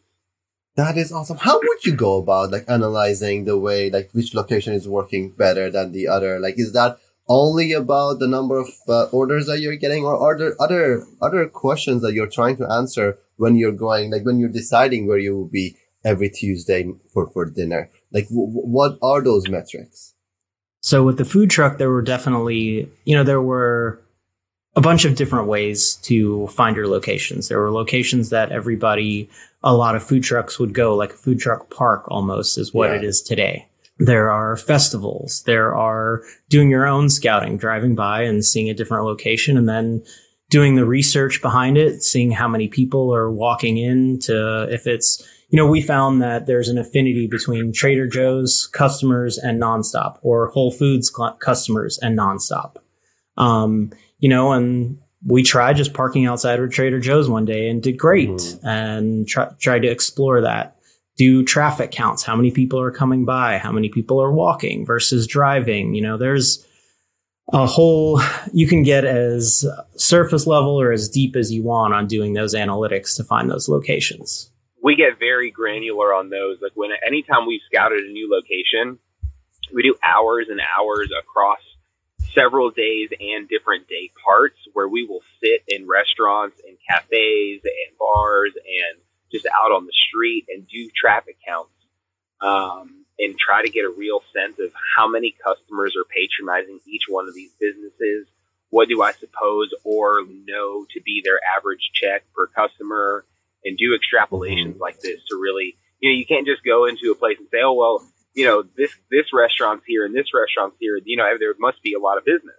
That 0.77 0.97
is 0.97 1.11
awesome. 1.11 1.35
How 1.35 1.59
would 1.59 1.85
you 1.85 1.93
go 1.93 2.17
about 2.19 2.51
like 2.51 2.63
analyzing 2.69 3.43
the 3.43 3.59
way 3.59 3.89
like 3.89 4.11
which 4.13 4.33
location 4.33 4.71
is 4.71 4.87
working 4.87 5.31
better 5.31 5.69
than 5.69 5.91
the 5.91 6.07
other? 6.07 6.39
Like, 6.39 6.57
is 6.57 6.71
that 6.71 6.99
only 7.27 7.73
about 7.73 8.19
the 8.19 8.27
number 8.27 8.57
of 8.57 8.69
uh, 8.87 9.07
orders 9.11 9.45
that 9.47 9.59
you're 9.59 9.75
getting, 9.75 10.05
or 10.05 10.15
are 10.15 10.37
there 10.37 10.55
other 10.57 11.05
other 11.21 11.47
questions 11.49 12.01
that 12.01 12.13
you're 12.13 12.35
trying 12.39 12.55
to 12.57 12.71
answer 12.71 13.17
when 13.39 13.55
you're 13.55 13.71
going, 13.71 14.11
like 14.11 14.25
when 14.25 14.37
you're 14.37 14.49
deciding 14.49 15.07
where 15.07 15.17
you 15.17 15.35
will 15.35 15.47
be 15.47 15.75
every 16.03 16.29
Tuesday 16.29 16.85
for, 17.13 17.29
for 17.31 17.45
dinner? 17.45 17.89
Like, 18.11 18.25
w- 18.25 18.49
what 18.49 18.97
are 19.01 19.23
those 19.23 19.47
metrics? 19.47 20.13
So 20.81 21.03
with 21.03 21.17
the 21.17 21.25
food 21.25 21.49
truck, 21.49 21.77
there 21.77 21.89
were 21.89 22.01
definitely, 22.01 22.91
you 23.05 23.15
know, 23.15 23.23
there 23.23 23.41
were 23.41 24.01
a 24.75 24.81
bunch 24.81 25.05
of 25.05 25.15
different 25.15 25.47
ways 25.47 25.95
to 26.03 26.47
find 26.47 26.75
your 26.75 26.87
locations. 26.87 27.47
There 27.47 27.59
were 27.59 27.71
locations 27.71 28.29
that 28.29 28.51
everybody, 28.51 29.29
a 29.63 29.73
lot 29.73 29.95
of 29.95 30.03
food 30.03 30.23
trucks 30.23 30.59
would 30.59 30.73
go, 30.73 30.95
like 30.95 31.13
a 31.13 31.17
food 31.17 31.39
truck 31.39 31.69
park 31.69 32.05
almost 32.09 32.57
is 32.57 32.73
what 32.73 32.89
yeah. 32.89 32.97
it 32.97 33.03
is 33.03 33.21
today. 33.21 33.67
There 33.99 34.31
are 34.31 34.57
festivals. 34.57 35.43
There 35.43 35.73
are 35.75 36.23
doing 36.49 36.69
your 36.69 36.87
own 36.87 37.09
scouting, 37.09 37.57
driving 37.57 37.95
by 37.95 38.23
and 38.23 38.45
seeing 38.45 38.69
a 38.69 38.73
different 38.73 39.05
location 39.05 39.57
and 39.57 39.67
then 39.67 40.03
doing 40.49 40.75
the 40.75 40.85
research 40.85 41.41
behind 41.41 41.77
it, 41.77 42.03
seeing 42.03 42.31
how 42.31 42.47
many 42.47 42.67
people 42.67 43.13
are 43.13 43.31
walking 43.31 43.77
in 43.77 44.19
to 44.19 44.67
if 44.71 44.87
it's 44.87 45.23
you 45.49 45.57
know, 45.57 45.65
we 45.65 45.81
found 45.81 46.21
that 46.21 46.45
there's 46.45 46.69
an 46.69 46.77
affinity 46.77 47.27
between 47.27 47.73
Trader 47.73 48.07
Joe's 48.07 48.67
customers 48.71 49.37
and 49.37 49.59
NaanStop, 49.59 50.19
or 50.21 50.49
Whole 50.49 50.71
Foods 50.71 51.11
cl- 51.15 51.33
customers 51.33 51.97
and 51.99 52.17
NaanStop. 52.17 52.75
Um, 53.35 53.91
you 54.19 54.29
know, 54.29 54.51
and 54.51 54.99
we 55.25 55.41
tried 55.41 55.75
just 55.75 55.93
parking 55.93 56.27
outside 56.27 56.59
of 56.59 56.69
Trader 56.69 56.99
Joe's 56.99 57.29
one 57.29 57.45
day 57.45 57.67
and 57.67 57.81
did 57.81 57.97
great, 57.97 58.29
mm-hmm. 58.29 58.67
and 58.67 59.27
try, 59.27 59.49
tried 59.59 59.79
to 59.79 59.87
explore 59.87 60.41
that. 60.41 60.75
Do 61.17 61.43
traffic 61.43 61.91
counts? 61.91 62.23
How 62.23 62.35
many 62.35 62.51
people 62.51 62.79
are 62.79 62.91
coming 62.91 63.25
by? 63.25 63.57
How 63.57 63.71
many 63.71 63.89
people 63.89 64.21
are 64.21 64.31
walking 64.31 64.85
versus 64.85 65.25
driving? 65.25 65.95
You 65.95 66.03
know, 66.03 66.17
there's 66.17 66.63
a 67.51 67.65
whole 67.65 68.21
you 68.53 68.67
can 68.67 68.83
get 68.83 69.05
as 69.05 69.65
surface 69.95 70.45
level 70.45 70.79
or 70.79 70.91
as 70.91 71.09
deep 71.09 71.35
as 71.35 71.51
you 71.51 71.63
want 71.63 71.93
on 71.93 72.07
doing 72.07 72.33
those 72.33 72.53
analytics 72.53 73.15
to 73.15 73.23
find 73.23 73.49
those 73.49 73.67
locations 73.67 74.51
we 74.81 74.95
get 74.95 75.19
very 75.19 75.51
granular 75.51 76.13
on 76.13 76.29
those. 76.29 76.57
Like 76.61 76.71
when 76.75 76.91
anytime 77.05 77.45
we've 77.45 77.61
scouted 77.71 78.05
a 78.05 78.11
new 78.11 78.29
location, 78.29 78.99
we 79.73 79.83
do 79.83 79.95
hours 80.03 80.47
and 80.49 80.59
hours 80.59 81.09
across 81.17 81.59
several 82.33 82.69
days 82.69 83.09
and 83.19 83.47
different 83.49 83.87
day 83.87 84.11
parts 84.23 84.57
where 84.73 84.87
we 84.87 85.05
will 85.05 85.21
sit 85.43 85.63
in 85.67 85.87
restaurants 85.87 86.59
and 86.67 86.77
cafes 86.89 87.61
and 87.63 87.97
bars 87.97 88.53
and 88.55 89.01
just 89.31 89.45
out 89.45 89.71
on 89.71 89.85
the 89.85 89.93
street 90.07 90.45
and 90.49 90.67
do 90.67 90.89
traffic 90.95 91.37
counts 91.47 91.71
um, 92.41 92.98
and 93.19 93.37
try 93.37 93.61
to 93.61 93.69
get 93.69 93.85
a 93.85 93.89
real 93.89 94.21
sense 94.33 94.57
of 94.59 94.71
how 94.95 95.07
many 95.07 95.35
customers 95.43 95.95
are 95.95 96.07
patronizing 96.09 96.79
each 96.87 97.03
one 97.07 97.27
of 97.27 97.35
these 97.35 97.51
businesses. 97.59 98.27
What 98.69 98.87
do 98.87 99.01
I 99.01 99.11
suppose 99.13 99.69
or 99.83 100.23
know 100.25 100.85
to 100.91 101.01
be 101.01 101.21
their 101.23 101.39
average 101.57 101.91
check 101.93 102.23
per 102.35 102.47
customer? 102.47 103.25
and 103.63 103.77
do 103.77 103.97
extrapolations 103.97 104.73
mm-hmm. 104.73 104.81
like 104.81 104.99
this 104.99 105.19
to 105.29 105.39
really, 105.41 105.75
you 105.99 106.09
know, 106.09 106.15
you 106.15 106.25
can't 106.25 106.45
just 106.45 106.63
go 106.63 106.85
into 106.85 107.11
a 107.11 107.15
place 107.15 107.37
and 107.39 107.47
say, 107.51 107.59
oh, 107.63 107.73
well, 107.73 108.07
you 108.33 108.45
know, 108.45 108.63
this, 108.77 108.91
this 109.11 109.25
restaurant's 109.33 109.85
here 109.87 110.05
and 110.05 110.15
this 110.15 110.27
restaurant's 110.33 110.77
here. 110.79 110.99
You 111.03 111.17
know, 111.17 111.25
there 111.39 111.53
must 111.59 111.81
be 111.81 111.93
a 111.93 111.99
lot 111.99 112.17
of 112.17 112.25
business. 112.25 112.55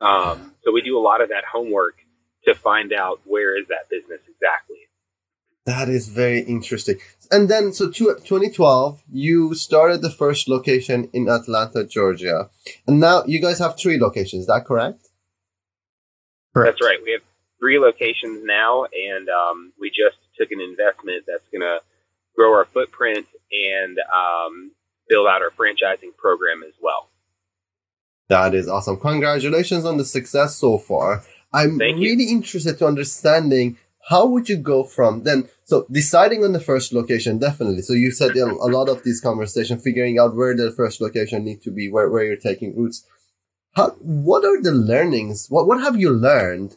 Um, 0.00 0.54
so 0.64 0.72
we 0.72 0.80
do 0.80 0.98
a 0.98 1.02
lot 1.02 1.20
of 1.20 1.28
that 1.30 1.44
homework 1.50 1.96
to 2.44 2.54
find 2.54 2.92
out 2.92 3.20
where 3.24 3.58
is 3.58 3.68
that 3.68 3.90
business 3.90 4.20
exactly. 4.28 4.78
That 5.66 5.88
is 5.88 6.08
very 6.08 6.40
interesting. 6.40 6.96
And 7.30 7.48
then, 7.48 7.72
so 7.72 7.90
to, 7.90 8.16
2012, 8.16 9.02
you 9.10 9.54
started 9.54 10.02
the 10.02 10.10
first 10.10 10.48
location 10.48 11.08
in 11.12 11.28
Atlanta, 11.28 11.84
Georgia. 11.84 12.50
And 12.86 12.98
now 12.98 13.24
you 13.26 13.40
guys 13.40 13.58
have 13.58 13.78
three 13.78 13.98
locations. 13.98 14.42
Is 14.42 14.46
that 14.48 14.64
correct? 14.64 15.10
correct? 16.52 16.78
That's 16.80 16.90
right. 16.90 16.98
We 17.04 17.12
have 17.12 17.22
three 17.58 17.78
locations 17.78 18.42
now, 18.44 18.84
and 18.84 19.28
um, 19.28 19.72
we 19.78 19.90
just 19.90 20.16
took 20.38 20.50
an 20.50 20.60
investment 20.60 21.24
that's 21.26 21.46
going 21.52 21.60
to 21.60 21.80
grow 22.34 22.52
our 22.52 22.64
footprint 22.64 23.26
and 23.52 23.98
um, 24.12 24.72
build 25.08 25.26
out 25.26 25.42
our 25.42 25.50
franchising 25.50 26.16
program 26.16 26.62
as 26.66 26.74
well. 26.80 27.08
That 28.28 28.54
is 28.54 28.68
awesome. 28.68 28.98
Congratulations 28.98 29.84
on 29.84 29.96
the 29.96 30.04
success 30.04 30.56
so 30.56 30.78
far. 30.78 31.24
I'm 31.52 31.78
really 31.78 32.30
interested 32.30 32.78
to 32.78 32.86
understanding 32.86 33.76
how 34.10 34.26
would 34.26 34.48
you 34.48 34.56
go 34.56 34.82
from 34.84 35.22
then 35.22 35.48
so 35.64 35.86
deciding 35.90 36.44
on 36.44 36.52
the 36.52 36.60
first 36.60 36.92
location 36.92 37.38
definitely 37.38 37.82
so 37.82 37.92
you 37.92 38.10
said 38.10 38.36
a 38.36 38.46
lot 38.46 38.88
of 38.88 39.02
these 39.04 39.20
conversations 39.20 39.82
figuring 39.82 40.18
out 40.18 40.36
where 40.36 40.54
the 40.54 40.70
first 40.72 41.00
location 41.00 41.44
need 41.44 41.62
to 41.62 41.70
be 41.70 41.90
where, 41.90 42.10
where 42.10 42.24
you're 42.24 42.36
taking 42.36 42.76
roots 42.76 43.06
how 43.72 43.90
what 44.00 44.44
are 44.44 44.60
the 44.62 44.72
learnings 44.72 45.46
what 45.48 45.66
what 45.66 45.80
have 45.80 45.98
you 45.98 46.10
learned 46.10 46.76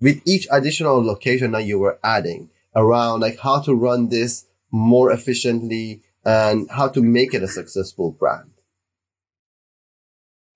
with 0.00 0.20
each 0.26 0.46
additional 0.52 1.02
location 1.02 1.52
that 1.52 1.64
you 1.64 1.78
were 1.78 1.98
adding 2.04 2.50
around 2.76 3.20
like 3.20 3.38
how 3.40 3.60
to 3.60 3.74
run 3.74 4.08
this 4.08 4.46
more 4.70 5.12
efficiently 5.12 6.02
and 6.24 6.68
how 6.70 6.88
to 6.88 7.00
make 7.00 7.34
it 7.34 7.42
a 7.42 7.48
successful 7.48 8.10
brand? 8.10 8.50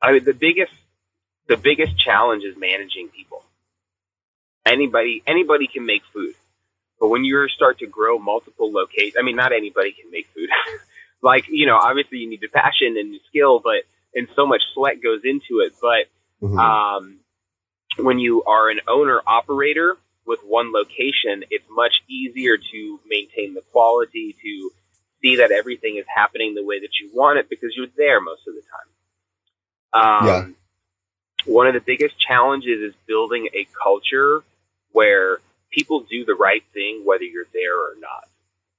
I 0.02 0.12
mean, 0.12 0.25
the 0.25 0.35
biggest, 0.35 0.73
the 1.49 1.56
biggest 1.56 1.99
challenge 1.99 2.44
is 2.44 2.56
managing 2.56 3.08
people. 3.08 3.42
Anybody, 4.67 5.23
anybody 5.27 5.67
can 5.67 5.87
make 5.87 6.03
food, 6.12 6.35
but 7.00 7.09
when 7.09 7.25
you 7.25 7.49
start 7.49 7.79
to 7.79 7.87
grow 7.87 8.19
multiple 8.19 8.73
locations, 8.73 9.15
I 9.19 9.23
mean, 9.23 9.37
not 9.37 9.53
anybody 9.53 9.93
can 9.93 10.11
make 10.11 10.27
food. 10.35 10.50
like, 11.23 11.45
you 11.49 11.67
know, 11.67 11.77
obviously 11.77 12.19
you 12.19 12.29
need 12.29 12.41
the 12.41 12.49
passion 12.49 12.97
and 12.99 13.12
the 13.12 13.21
skill, 13.29 13.61
but, 13.61 13.85
and 14.15 14.29
so 14.35 14.47
much 14.47 14.62
sweat 14.75 15.03
goes 15.03 15.21
into 15.25 15.61
it. 15.61 15.75
But, 15.81 16.07
mm-hmm. 16.47 16.59
um, 16.59 17.21
when 17.99 18.19
you 18.19 18.43
are 18.45 18.71
an 18.71 18.81
owner 18.88 19.21
operator 19.27 19.97
with 20.27 20.41
one 20.45 20.73
location, 20.73 21.45
it's 21.50 21.65
much 21.71 21.93
easier 22.09 22.57
to 22.57 23.00
maintain 23.09 23.55
the 23.55 23.62
quality, 23.73 24.37
to 24.43 24.71
see 25.23 25.37
that 25.37 25.50
everything 25.50 25.97
is 25.97 26.05
happening 26.15 26.55
the 26.55 26.65
way 26.65 26.81
that 26.81 26.91
you 27.00 27.11
want 27.12 27.38
it 27.38 27.49
because 27.49 27.71
you're 27.77 27.87
there 27.97 28.21
most 28.21 28.43
of 28.47 28.55
the 28.55 28.62
time. 28.62 28.88
Um, 29.93 30.27
yeah. 30.27 30.47
One 31.49 31.67
of 31.67 31.73
the 31.73 31.81
biggest 31.81 32.14
challenges 32.21 32.81
is 32.83 32.95
building 33.07 33.49
a 33.55 33.67
culture 33.83 34.43
where 34.93 35.38
people 35.71 36.00
do 36.00 36.26
the 36.26 36.35
right 36.35 36.62
thing 36.75 37.02
whether 37.07 37.25
you're 37.25 37.47
there 37.55 37.75
or 37.75 37.95
not. 37.99 38.28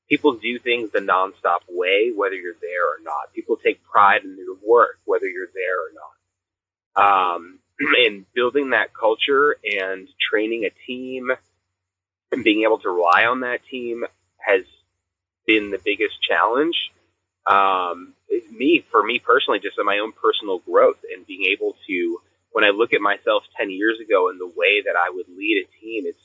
People 0.07 0.33
do 0.33 0.59
things 0.59 0.91
the 0.91 0.99
NaanStop 0.99 1.61
way 1.67 2.11
whether 2.15 2.35
you're 2.35 2.53
there 2.61 2.85
or 2.87 2.97
not. 3.03 3.33
People 3.33 3.57
take 3.57 3.83
pride 3.83 4.23
in 4.23 4.35
their 4.35 4.45
work 4.63 4.99
whether 5.05 5.27
you're 5.27 5.49
there 5.53 5.79
or 5.79 5.91
not. 5.95 7.35
Um, 7.35 7.59
and 8.05 8.25
building 8.33 8.69
that 8.69 8.93
culture 8.93 9.57
and 9.63 10.07
training 10.29 10.65
a 10.65 10.71
team 10.85 11.31
and 12.31 12.43
being 12.43 12.63
able 12.63 12.77
to 12.79 12.89
rely 12.89 13.25
on 13.25 13.39
that 13.39 13.61
team 13.69 14.05
has 14.37 14.61
been 15.47 15.71
the 15.71 15.79
biggest 15.83 16.21
challenge. 16.21 16.75
Um, 17.47 18.13
me, 18.51 18.85
for 18.91 19.03
me 19.03 19.17
personally, 19.17 19.59
just 19.59 19.79
in 19.79 19.85
my 19.85 19.97
own 19.97 20.11
personal 20.11 20.59
growth 20.59 20.99
and 21.11 21.25
being 21.25 21.45
able 21.45 21.75
to, 21.87 22.21
when 22.59 22.67
I 22.67 22.75
look 22.75 22.91
at 22.91 22.99
myself 22.99 23.43
10 23.55 23.71
years 23.71 23.99
ago 24.03 24.27
and 24.27 24.37
the 24.37 24.51
way 24.53 24.83
that 24.83 24.95
I 24.97 25.09
would 25.09 25.27
lead 25.29 25.63
a 25.63 25.79
team, 25.79 26.03
it's, 26.05 26.19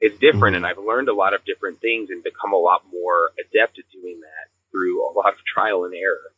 it's 0.00 0.16
different. 0.20 0.54
And 0.54 0.64
I've 0.64 0.78
learned 0.78 1.08
a 1.08 1.14
lot 1.14 1.34
of 1.34 1.44
different 1.44 1.80
things 1.80 2.08
and 2.10 2.22
become 2.22 2.52
a 2.52 2.56
lot 2.56 2.82
more 2.92 3.32
adept 3.34 3.80
at 3.80 3.84
doing 3.92 4.20
that 4.20 4.46
through 4.70 5.02
a 5.02 5.10
lot 5.10 5.32
of 5.32 5.40
trial 5.44 5.84
and 5.84 5.92
error. 5.92 6.30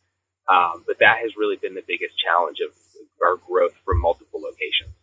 Um, 0.49 0.83
but 0.87 0.97
that 0.97 1.17
has 1.21 1.37
really 1.37 1.57
been 1.57 1.75
the 1.75 1.83
biggest 1.87 2.15
challenge 2.17 2.57
of 2.59 2.73
our 3.23 3.35
growth 3.35 3.75
from 3.85 4.01
multiple 4.01 4.41
locations. 4.41 4.95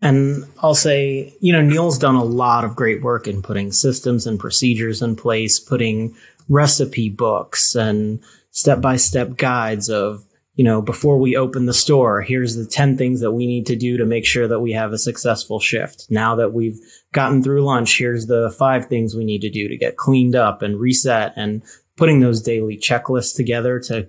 And 0.00 0.44
I'll 0.62 0.76
say, 0.76 1.34
you 1.40 1.52
know, 1.52 1.60
Neal's 1.60 1.98
done 1.98 2.14
a 2.14 2.24
lot 2.24 2.64
of 2.64 2.76
great 2.76 3.02
work 3.02 3.26
in 3.26 3.42
putting 3.42 3.72
systems 3.72 4.24
and 4.24 4.38
procedures 4.38 5.02
in 5.02 5.16
place, 5.16 5.58
putting 5.58 6.14
recipe 6.48 7.08
books 7.08 7.74
and 7.74 8.22
step 8.52 8.80
by 8.80 8.96
step 8.96 9.36
guides 9.36 9.90
of, 9.90 10.24
you 10.60 10.64
know, 10.64 10.82
before 10.82 11.16
we 11.16 11.36
open 11.36 11.64
the 11.64 11.72
store, 11.72 12.20
here's 12.20 12.54
the 12.54 12.66
10 12.66 12.98
things 12.98 13.22
that 13.22 13.32
we 13.32 13.46
need 13.46 13.64
to 13.64 13.74
do 13.74 13.96
to 13.96 14.04
make 14.04 14.26
sure 14.26 14.46
that 14.46 14.60
we 14.60 14.72
have 14.72 14.92
a 14.92 14.98
successful 14.98 15.58
shift. 15.58 16.04
Now 16.10 16.34
that 16.34 16.52
we've 16.52 16.78
gotten 17.14 17.42
through 17.42 17.64
lunch, 17.64 17.96
here's 17.96 18.26
the 18.26 18.54
five 18.58 18.84
things 18.84 19.14
we 19.14 19.24
need 19.24 19.40
to 19.40 19.48
do 19.48 19.68
to 19.68 19.78
get 19.78 19.96
cleaned 19.96 20.36
up 20.36 20.60
and 20.60 20.78
reset 20.78 21.32
and 21.34 21.62
putting 21.96 22.20
those 22.20 22.42
daily 22.42 22.76
checklists 22.76 23.34
together 23.34 23.80
to 23.86 24.06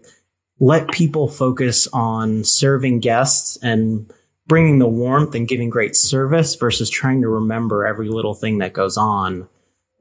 let 0.60 0.92
people 0.92 1.30
focus 1.30 1.88
on 1.94 2.44
serving 2.44 3.00
guests 3.00 3.58
and 3.64 4.12
bringing 4.46 4.80
the 4.80 4.90
warmth 4.90 5.34
and 5.34 5.48
giving 5.48 5.70
great 5.70 5.96
service 5.96 6.56
versus 6.56 6.90
trying 6.90 7.22
to 7.22 7.30
remember 7.30 7.88
every 7.88 8.10
little 8.10 8.36
thing 8.36 8.58
that 8.58 8.74
goes 8.74 8.98
on. 8.98 9.48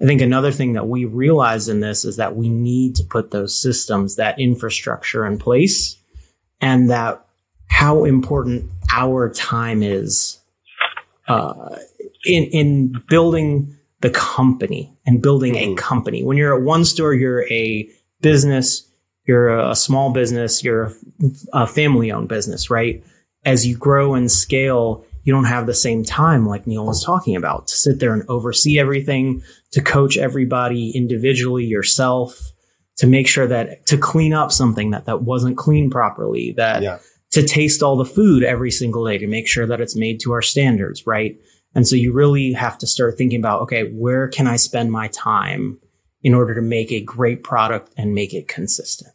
I 0.03 0.05
think 0.05 0.21
another 0.21 0.51
thing 0.51 0.73
that 0.73 0.89
we 0.89 1.05
realize 1.05 1.69
in 1.69 1.79
this 1.79 2.05
is 2.05 2.17
that 2.17 2.35
we 2.35 2.49
need 2.49 2.97
to 2.97 3.05
put 3.05 3.31
those 3.31 3.57
systems, 3.57 4.17
that 4.17 4.41
infrastructure 4.41 5.25
in 5.25 5.39
place, 5.39 6.00
and 6.61 6.91
that 6.91 7.25
how 7.67 8.05
important 8.05 8.71
our 8.93 9.31
time 9.31 9.83
is 9.83 10.41
uh, 11.29 11.77
in 12.25 12.45
in 12.45 13.03
building 13.09 13.77
the 14.01 14.11
company 14.11 14.93
and 15.07 15.23
building 15.23 15.57
a 15.57 15.67
mm-hmm. 15.67 15.75
company. 15.75 16.23
When 16.23 16.37
you're 16.37 16.57
at 16.57 16.63
one 16.63 16.85
store, 16.85 17.13
you're 17.15 17.47
a 17.53 17.89
business 18.21 18.91
you're 19.31 19.57
a 19.57 19.77
small 19.77 20.11
business, 20.11 20.65
you're 20.65 20.93
a 21.53 21.65
family 21.65 22.11
owned 22.11 22.29
business, 22.29 22.69
right? 22.69 23.05
As 23.45 23.65
you 23.65 23.77
grow 23.77 24.15
and 24.15 24.29
scale, 24.29 25.05
you 25.23 25.33
don't 25.33 25.45
have 25.45 25.67
the 25.67 25.75
same 25.75 26.03
time 26.03 26.47
like 26.47 26.67
Neal 26.67 26.85
was 26.85 27.05
talking 27.05 27.37
about 27.37 27.69
to 27.69 27.77
sit 27.77 28.01
there 28.01 28.13
and 28.13 28.29
oversee 28.29 28.81
everything, 28.81 29.43
to 29.71 29.81
coach 29.83 30.17
everybody 30.17 30.91
individually 30.97 31.65
yourself, 31.65 32.51
to 32.97 33.07
make 33.07 33.27
sure 33.27 33.47
that 33.47 33.87
to 33.87 33.97
clean 33.97 34.33
up 34.33 34.53
something 34.53 34.91
that 34.91 35.07
that 35.07 35.23
wasn't 35.23 35.57
cleaned 35.57 35.91
properly, 35.93 36.53
that 36.57 36.83
yeah. 36.83 36.99
to 37.31 37.43
taste 37.43 37.83
all 37.83 37.97
the 37.97 38.05
food 38.05 38.43
every 38.43 38.71
single 38.71 39.05
day 39.07 39.19
to 39.19 39.27
make 39.27 39.49
sure 39.49 39.67
that 39.67 39.81
it's 39.81 39.97
made 39.97 40.21
to 40.21 40.33
our 40.33 40.43
standards, 40.43 41.07
right? 41.07 41.39
And 41.75 41.87
so 41.87 41.97
you 41.97 42.13
really 42.13 42.53
have 42.53 42.79
to 42.79 42.87
start 42.87 43.17
thinking 43.17 43.39
about, 43.39 43.63
okay, 43.63 43.91
where 43.93 44.29
can 44.29 44.47
I 44.47 44.57
spend 44.57 44.91
my 44.91 45.09
time 45.09 45.79
in 46.23 46.35
order 46.35 46.55
to 46.55 46.63
make 46.63 46.93
a 46.93 47.01
great 47.01 47.43
product 47.43 47.93
and 47.97 48.15
make 48.15 48.35
it 48.35 48.49
consistent. 48.49 49.13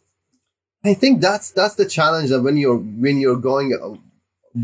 I 0.84 0.94
think 0.94 1.20
that's 1.20 1.50
that's 1.50 1.74
the 1.74 1.86
challenge 1.86 2.30
that 2.30 2.42
when 2.42 2.56
you're 2.56 2.76
when 2.76 3.18
you're 3.18 3.36
going 3.36 3.78
uh, 3.80 3.96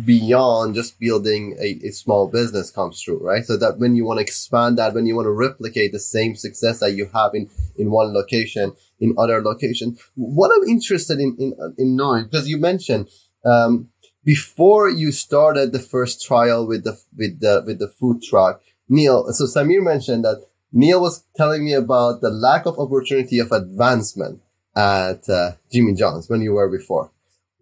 beyond 0.05 0.75
just 0.75 0.99
building 1.01 1.57
a, 1.61 1.87
a 1.87 1.91
small 1.91 2.29
business 2.29 2.71
comes 2.71 3.01
true, 3.01 3.19
right? 3.21 3.45
So 3.45 3.57
that 3.57 3.79
when 3.79 3.97
you 3.97 4.05
want 4.05 4.19
to 4.19 4.23
expand 4.23 4.79
that, 4.79 4.95
when 4.95 5.07
you 5.07 5.17
want 5.17 5.27
to 5.27 5.33
replicate 5.33 5.93
the 5.93 5.99
same 5.99 6.35
success 6.37 6.81
that 6.81 6.93
you 6.93 7.11
have 7.13 7.35
in, 7.35 7.51
in 7.77 7.91
one 7.91 8.13
location, 8.15 8.73
in 9.03 9.15
other 9.19 9.43
location, 9.43 9.99
what 10.15 10.51
I'm 10.55 10.69
interested 10.69 11.19
in, 11.19 11.37
in, 11.39 11.51
in 11.77 11.97
knowing, 11.97 12.25
because 12.25 12.49
you 12.49 12.59
mentioned, 12.59 13.09
um, 13.45 13.91
before 14.25 14.89
you 14.89 15.11
started 15.11 15.73
the 15.73 15.85
first 15.95 16.25
trial 16.25 16.67
with 16.67 16.85
the, 16.85 16.95
with 17.17 17.41
the, 17.41 17.63
with 17.67 17.79
the 17.79 17.89
food 17.89 18.23
truck, 18.23 18.63
Neal, 18.89 19.31
so 19.33 19.45
Samir 19.45 19.83
mentioned 19.83 20.25
that 20.25 20.47
Neal 20.73 21.01
was 21.01 21.25
telling 21.37 21.65
me 21.65 21.75
about 21.75 22.21
the 22.21 22.31
lack 22.31 22.65
of 22.67 22.79
opportunity 22.79 23.39
of 23.39 23.53
advancement 23.53 24.41
at 24.77 25.29
uh, 25.29 25.53
Jimmy 25.73 25.95
John's 25.95 26.31
when 26.31 26.41
you 26.41 26.53
were 26.53 26.71
before 26.71 27.11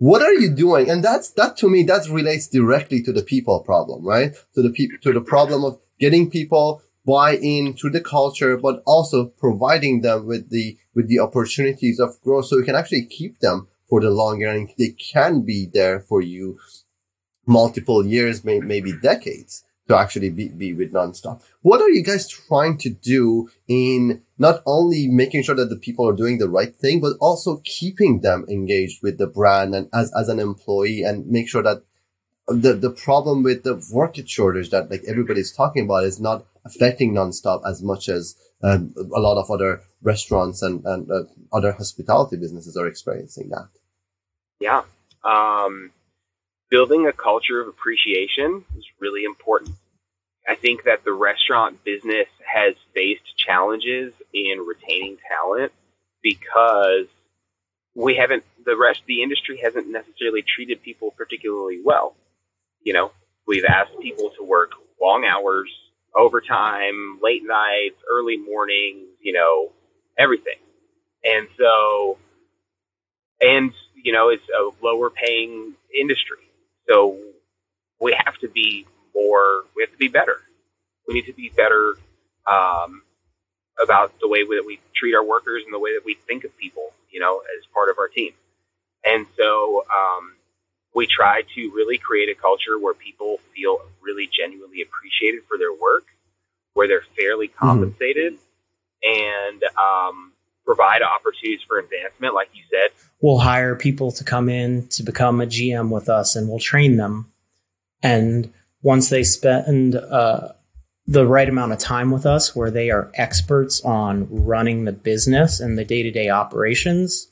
what 0.01 0.23
are 0.23 0.33
you 0.33 0.51
doing? 0.51 0.89
And 0.89 1.05
that's, 1.05 1.31
that 1.33 1.59
to 1.59 1.69
me, 1.69 1.83
that 1.83 2.09
relates 2.09 2.49
directly 2.49 3.03
to 3.03 3.13
the 3.13 3.23
people 3.23 3.61
problem, 3.61 4.03
right? 4.03 4.35
To 4.55 4.63
the 4.63 4.71
people, 4.71 4.97
to 5.03 5.13
the 5.13 5.21
problem 5.21 5.63
of 5.63 5.79
getting 6.01 6.31
people 6.31 6.83
buy 7.07 7.37
into 7.37 7.91
the 7.91 8.01
culture, 8.01 8.57
but 8.57 8.83
also 8.87 9.27
providing 9.27 10.03
them 10.03 10.27
with 10.27 10.51
the, 10.51 10.77
with 10.95 11.09
the 11.09 11.19
opportunities 11.19 11.99
of 11.99 12.21
growth 12.23 12.47
so 12.47 12.59
you 12.59 12.65
can 12.65 12.77
actually 12.77 13.05
keep 13.05 13.41
them 13.41 13.69
for 13.89 14.01
the 14.01 14.11
longer 14.11 14.47
and 14.47 14.71
they 14.79 14.91
can 14.91 15.43
be 15.43 15.67
there 15.73 16.01
for 16.01 16.21
you 16.21 16.59
multiple 17.47 18.07
years, 18.07 18.45
may, 18.45 18.61
maybe 18.61 18.93
decades 19.03 19.65
to 19.89 19.99
actually 19.99 20.31
be, 20.31 20.49
be 20.49 20.73
with 20.73 20.93
NaanStop. 20.93 21.43
What 21.63 21.83
are 21.83 21.91
you 21.91 22.05
guys 22.05 22.29
trying 22.29 22.79
to 22.79 22.91
do 22.91 23.51
in 23.67 24.23
not 24.39 24.63
only 24.65 25.09
making 25.09 25.43
sure 25.43 25.57
that 25.57 25.69
the 25.69 25.77
people 25.77 26.09
are 26.09 26.15
doing 26.15 26.39
the 26.39 26.49
right 26.49 26.75
thing, 26.75 27.01
but 27.01 27.17
also 27.21 27.61
keeping 27.65 28.21
them 28.21 28.47
engaged 28.49 29.03
with 29.03 29.19
the 29.19 29.27
brand 29.27 29.75
and 29.75 29.89
as, 29.93 30.13
as 30.17 30.29
an 30.29 30.39
employee 30.39 31.03
and 31.03 31.27
make 31.27 31.49
sure 31.49 31.63
that 31.63 31.83
the, 32.47 32.75
the 32.75 32.91
problem 32.91 33.43
with 33.43 33.65
the 33.65 33.85
work 33.93 34.17
shortage 34.27 34.71
that 34.71 34.91
like 34.91 35.03
everybody's 35.07 35.53
talking 35.53 35.85
about 35.85 36.05
is 36.05 36.21
not 36.21 36.47
affecting 36.65 37.15
NaanStop 37.15 37.63
as 37.69 37.83
much 37.83 38.09
as 38.09 38.37
um, 38.63 38.95
a 38.97 39.21
lot 39.21 39.41
of 39.41 39.51
other 39.51 39.81
restaurants 40.03 40.63
and, 40.63 40.85
and 40.85 41.11
uh, 41.11 41.23
other 41.53 41.73
hospitality 41.73 42.37
businesses 42.37 42.77
are 42.77 42.87
experiencing 42.87 43.49
that. 43.51 43.69
Yeah. 44.61 44.83
Um, 45.25 45.91
building 46.71 47.07
a 47.07 47.13
culture 47.13 47.61
of 47.61 47.69
appreciation 47.69 48.65
is 48.77 48.85
really 48.99 49.25
important. 49.25 49.77
I 50.49 50.55
think 50.55 50.85
that 50.85 51.05
the 51.05 51.13
restaurant 51.13 51.85
business 51.85 52.29
has 52.45 52.75
faced 52.95 53.37
challenges 53.37 54.13
in 54.33 54.67
retaining 54.67 55.19
talent 55.29 55.73
because 56.23 57.07
we 57.95 58.17
haven't 58.17 58.45
the 58.65 58.77
rest 58.77 59.03
the 59.07 59.23
industry 59.23 59.61
hasn't 59.63 59.89
necessarily 59.89 60.43
treated 60.43 60.83
people 60.83 61.11
particularly 61.17 61.81
well. 61.85 62.15
You 62.83 62.93
know, 62.93 63.13
we've 63.47 63.65
asked 63.65 63.99
people 64.01 64.31
to 64.39 64.45
work 64.45 64.73
long 65.01 65.25
hours, 65.25 65.71
overtime, 66.17 67.19
late 67.23 67.43
nights, 67.45 67.97
early 68.11 68.37
mornings, 68.37 69.07
you 69.21 69.33
know, 69.33 69.71
everything. 70.19 70.59
And 71.25 71.49
so 71.59 72.19
and 73.41 73.73
you 73.95 74.13
know, 74.13 74.29
it's 74.31 74.45
a 74.49 74.71
lower 74.85 75.11
paying 75.11 75.75
industry. 75.95 76.39
So 76.89 77.19
we 78.01 78.17
have 78.25 78.37
to 78.39 78.49
be 78.49 78.87
more, 79.15 79.65
we 79.77 79.83
have 79.83 79.93
to 79.93 79.99
be 79.99 80.09
better. 80.09 80.37
We 81.07 81.15
need 81.15 81.27
to 81.27 81.33
be 81.33 81.51
better 81.51 81.97
um, 82.47 83.03
about 83.83 84.15
the 84.21 84.29
way 84.29 84.45
that 84.45 84.65
we 84.67 84.81
treat 84.95 85.15
our 85.15 85.25
workers 85.25 85.63
and 85.65 85.75
the 85.75 85.79
way 85.79 85.95
that 85.95 86.05
we 86.05 86.17
think 86.27 86.45
of 86.45 86.57
people, 86.57 86.91
you 87.11 87.21
know, 87.21 87.43
as 87.59 87.65
part 87.75 87.91
of 87.91 87.99
our 87.99 88.09
team. 88.09 88.33
And 89.05 89.27
so 89.37 89.85
um, 89.93 90.35
we 90.95 91.07
try 91.07 91.43
to 91.55 91.71
really 91.75 91.99
create 91.99 92.29
a 92.29 92.35
culture 92.35 92.79
where 92.79 92.95
people 92.95 93.39
feel 93.55 93.79
really 94.03 94.29
genuinely 94.33 94.83
appreciated 94.83 95.43
for 95.49 95.57
their 95.59 95.73
work, 95.73 96.05
where 96.75 96.89
they're 96.89 97.05
fairly 97.17 97.49
mm-hmm. 97.49 97.67
compensated, 97.67 98.35
mm-hmm. 98.35 99.53
and 99.53 99.63
um, 99.79 100.33
provide 100.65 101.03
opportunities 101.03 101.61
for 101.67 101.79
advancement, 101.79 102.35
like 102.35 102.49
you 102.53 102.63
said. 102.71 102.91
We'll 103.21 103.39
hire 103.39 103.77
people 103.77 104.13
to 104.13 104.25
come 104.25 104.49
in 104.49 104.89
to 104.89 105.03
become 105.03 105.41
a 105.41 105.47
GM 105.47 105.91
with 105.91 106.09
us, 106.09 106.35
and 106.35 106.49
we'll 106.49 106.59
train 106.59 106.97
them. 106.97 107.31
And 108.03 108.53
once 108.83 109.11
they 109.11 109.23
spend 109.23 109.95
uh, 109.95 110.49
the 111.07 111.27
right 111.27 111.49
amount 111.49 111.73
of 111.73 111.79
time 111.79 112.11
with 112.11 112.27
us, 112.27 112.57
where 112.57 112.71
they 112.71 112.91
are 112.91 113.11
experts 113.15 113.81
on 113.83 114.27
running 114.31 114.85
the 114.85 114.93
business 114.93 115.61
and 115.61 115.77
the 115.77 115.85
day 115.85 116.03
to 116.03 116.11
day 116.11 116.31
operations, 116.31 117.29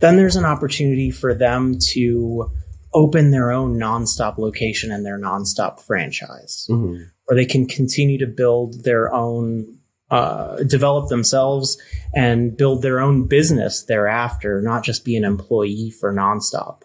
then 0.00 0.16
there's 0.16 0.36
an 0.36 0.44
opportunity 0.44 1.10
for 1.10 1.32
them 1.32 1.78
to 1.78 2.50
open 2.94 3.30
their 3.30 3.50
own 3.50 3.78
NaanStop 3.78 4.38
location 4.38 4.90
and 4.92 5.04
their 5.04 5.18
NaanStop 5.18 5.80
franchise, 5.80 6.66
mm-hmm. 6.70 7.02
where 7.24 7.36
they 7.36 7.46
can 7.46 7.66
continue 7.66 8.18
to 8.18 8.26
build 8.26 8.84
their 8.84 9.12
own 9.12 9.78
uh, 10.12 10.62
develop 10.64 11.08
themselves 11.08 11.80
and 12.14 12.54
build 12.54 12.82
their 12.82 13.00
own 13.00 13.26
business 13.26 13.84
thereafter, 13.84 14.60
not 14.60 14.84
just 14.84 15.06
be 15.06 15.16
an 15.16 15.24
employee 15.24 15.90
for 15.90 16.12
NaanStop. 16.12 16.82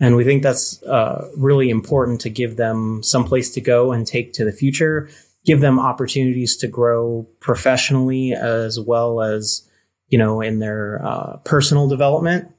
And 0.00 0.16
we 0.16 0.24
think 0.24 0.42
that's 0.42 0.82
uh, 0.84 1.28
really 1.36 1.68
important 1.68 2.22
to 2.22 2.30
give 2.30 2.56
them 2.56 3.02
some 3.02 3.24
place 3.24 3.50
to 3.50 3.60
go 3.60 3.92
and 3.92 4.06
take 4.06 4.32
to 4.32 4.46
the 4.46 4.52
future, 4.52 5.10
give 5.44 5.60
them 5.60 5.78
opportunities 5.78 6.56
to 6.56 6.66
grow 6.66 7.28
professionally 7.40 8.32
as 8.32 8.80
well 8.80 9.20
as, 9.20 9.68
you 10.08 10.16
know, 10.16 10.40
in 10.40 10.58
their 10.58 11.04
uh, 11.04 11.36
personal 11.44 11.86
development. 11.86 12.50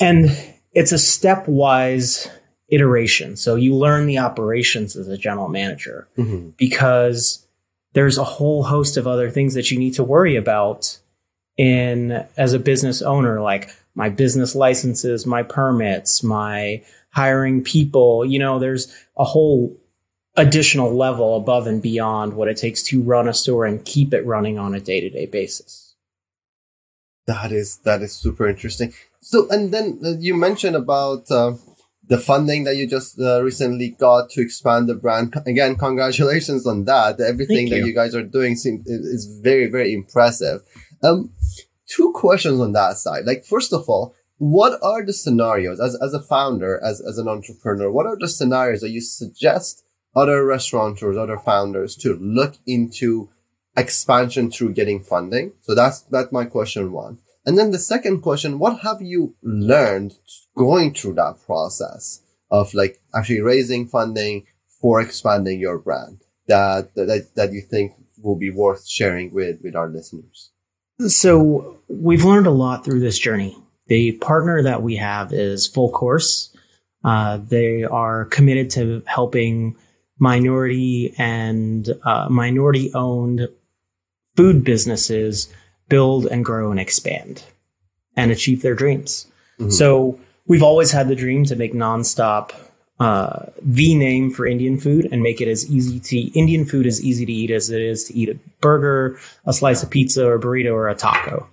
And 0.00 0.30
it's 0.72 0.92
a 0.92 0.96
stepwise 0.96 2.30
iteration. 2.68 3.36
So 3.36 3.54
you 3.54 3.74
learn 3.74 4.06
the 4.06 4.18
operations 4.18 4.96
as 4.96 5.08
a 5.08 5.18
general 5.18 5.48
manager 5.48 6.08
mm-hmm. 6.16 6.50
because 6.56 7.46
there's 7.92 8.18
a 8.18 8.24
whole 8.24 8.64
host 8.64 8.96
of 8.96 9.06
other 9.06 9.30
things 9.30 9.54
that 9.54 9.70
you 9.70 9.78
need 9.78 9.94
to 9.94 10.04
worry 10.04 10.36
about 10.36 10.98
in 11.58 12.26
as 12.36 12.54
a 12.54 12.58
business 12.58 13.02
owner 13.02 13.40
like 13.40 13.70
my 13.94 14.08
business 14.08 14.54
licenses 14.54 15.26
my 15.26 15.42
permits 15.42 16.22
my 16.22 16.82
hiring 17.10 17.62
people 17.62 18.24
you 18.24 18.38
know 18.38 18.58
there's 18.58 18.90
a 19.18 19.24
whole 19.24 19.76
additional 20.36 20.96
level 20.96 21.36
above 21.36 21.66
and 21.66 21.82
beyond 21.82 22.32
what 22.32 22.48
it 22.48 22.56
takes 22.56 22.82
to 22.82 23.02
run 23.02 23.28
a 23.28 23.34
store 23.34 23.66
and 23.66 23.84
keep 23.84 24.14
it 24.14 24.24
running 24.24 24.58
on 24.58 24.74
a 24.74 24.80
day-to-day 24.80 25.26
basis 25.26 25.94
that 27.26 27.52
is 27.52 27.76
that 27.84 28.00
is 28.00 28.14
super 28.14 28.48
interesting 28.48 28.94
so 29.22 29.48
and 29.50 29.72
then 29.72 30.00
uh, 30.04 30.10
you 30.18 30.34
mentioned 30.34 30.76
about 30.76 31.30
uh, 31.30 31.52
the 32.08 32.18
funding 32.18 32.64
that 32.64 32.76
you 32.76 32.86
just 32.86 33.18
uh, 33.18 33.42
recently 33.42 33.90
got 33.90 34.28
to 34.30 34.42
expand 34.42 34.88
the 34.88 34.94
brand. 34.94 35.34
Again, 35.46 35.76
congratulations 35.76 36.66
on 36.66 36.84
that. 36.84 37.20
Everything 37.20 37.70
that 37.70 37.86
you 37.86 37.94
guys 37.94 38.14
are 38.14 38.22
doing 38.22 38.56
seems, 38.56 38.86
is 38.86 39.40
very, 39.42 39.68
very 39.68 39.94
impressive. 39.94 40.60
Um, 41.02 41.32
two 41.86 42.12
questions 42.14 42.60
on 42.60 42.72
that 42.72 42.96
side. 42.96 43.24
Like, 43.24 43.44
first 43.44 43.72
of 43.72 43.88
all, 43.88 44.14
what 44.36 44.78
are 44.82 45.06
the 45.06 45.12
scenarios 45.12 45.80
as, 45.80 45.96
as 46.02 46.12
a 46.12 46.20
founder, 46.20 46.80
as, 46.84 47.00
as 47.00 47.16
an 47.16 47.28
entrepreneur? 47.28 47.90
What 47.90 48.06
are 48.06 48.18
the 48.18 48.28
scenarios 48.28 48.80
that 48.80 48.90
you 48.90 49.00
suggest 49.00 49.84
other 50.14 50.44
restaurateurs, 50.44 51.16
other 51.16 51.38
founders 51.38 51.94
to 51.96 52.18
look 52.20 52.56
into 52.66 53.30
expansion 53.76 54.50
through 54.50 54.74
getting 54.74 55.02
funding? 55.02 55.52
So 55.60 55.74
that's, 55.74 56.00
that's 56.02 56.32
my 56.32 56.44
question 56.44 56.90
one. 56.92 57.20
And 57.44 57.58
then 57.58 57.70
the 57.70 57.78
second 57.78 58.20
question, 58.20 58.58
what 58.58 58.80
have 58.80 59.02
you 59.02 59.34
learned 59.42 60.14
going 60.56 60.94
through 60.94 61.14
that 61.14 61.38
process 61.44 62.22
of 62.50 62.72
like 62.74 63.00
actually 63.14 63.40
raising 63.40 63.88
funding 63.88 64.46
for 64.80 65.00
expanding 65.00 65.58
your 65.60 65.78
brand 65.78 66.22
that, 66.46 66.94
that, 66.94 67.30
that 67.34 67.52
you 67.52 67.60
think 67.62 67.92
will 68.22 68.36
be 68.36 68.50
worth 68.50 68.86
sharing 68.86 69.32
with, 69.32 69.60
with 69.62 69.74
our 69.74 69.88
listeners? 69.88 70.50
So 71.08 71.78
we've 71.88 72.24
learned 72.24 72.46
a 72.46 72.52
lot 72.52 72.84
through 72.84 73.00
this 73.00 73.18
journey. 73.18 73.56
The 73.88 74.12
partner 74.12 74.62
that 74.62 74.82
we 74.82 74.96
have 74.96 75.32
is 75.32 75.66
Full 75.66 75.90
Course. 75.90 76.54
Uh, 77.04 77.38
they 77.38 77.82
are 77.82 78.26
committed 78.26 78.70
to 78.70 79.02
helping 79.06 79.76
minority 80.18 81.12
and 81.18 81.88
uh, 82.04 82.28
minority 82.30 82.92
owned 82.94 83.48
food 84.36 84.62
businesses 84.62 85.52
build 85.88 86.26
and 86.26 86.44
grow 86.44 86.70
and 86.70 86.80
expand 86.80 87.44
and 88.16 88.30
achieve 88.30 88.62
their 88.62 88.74
dreams. 88.74 89.26
Mm-hmm. 89.58 89.70
So 89.70 90.18
we've 90.46 90.62
always 90.62 90.90
had 90.90 91.08
the 91.08 91.16
dream 91.16 91.44
to 91.44 91.56
make 91.56 91.72
NaanStop 91.72 92.52
uh, 93.00 93.46
the 93.60 93.94
name 93.94 94.30
for 94.30 94.46
Indian 94.46 94.78
food 94.78 95.08
and 95.10 95.22
make 95.22 95.40
it 95.40 95.48
as 95.48 95.68
easy 95.70 95.98
to 95.98 96.16
eat. 96.16 96.36
Indian 96.36 96.64
food 96.64 96.86
as 96.86 97.02
easy 97.02 97.26
to 97.26 97.32
eat 97.32 97.50
as 97.50 97.70
it 97.70 97.80
is 97.80 98.04
to 98.04 98.14
eat 98.14 98.28
a 98.28 98.38
burger, 98.60 99.18
a 99.44 99.52
slice 99.52 99.82
of 99.82 99.90
pizza, 99.90 100.26
or 100.26 100.34
a 100.34 100.40
burrito, 100.40 100.72
or 100.72 100.88
a 100.88 100.94
taco. 100.94 101.48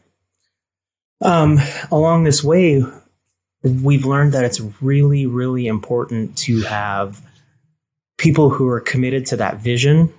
Um, 1.21 1.59
along 1.91 2.23
this 2.23 2.43
way, 2.43 2.83
we've 3.63 4.05
learned 4.05 4.33
that 4.33 4.45
it's 4.45 4.61
really, 4.81 5.25
really 5.25 5.67
important 5.67 6.37
to 6.39 6.61
have 6.61 7.21
people 8.17 8.49
who 8.49 8.67
are 8.67 8.79
committed 8.79 9.25
to 9.27 9.37
that 9.37 9.57
vision 9.57 10.13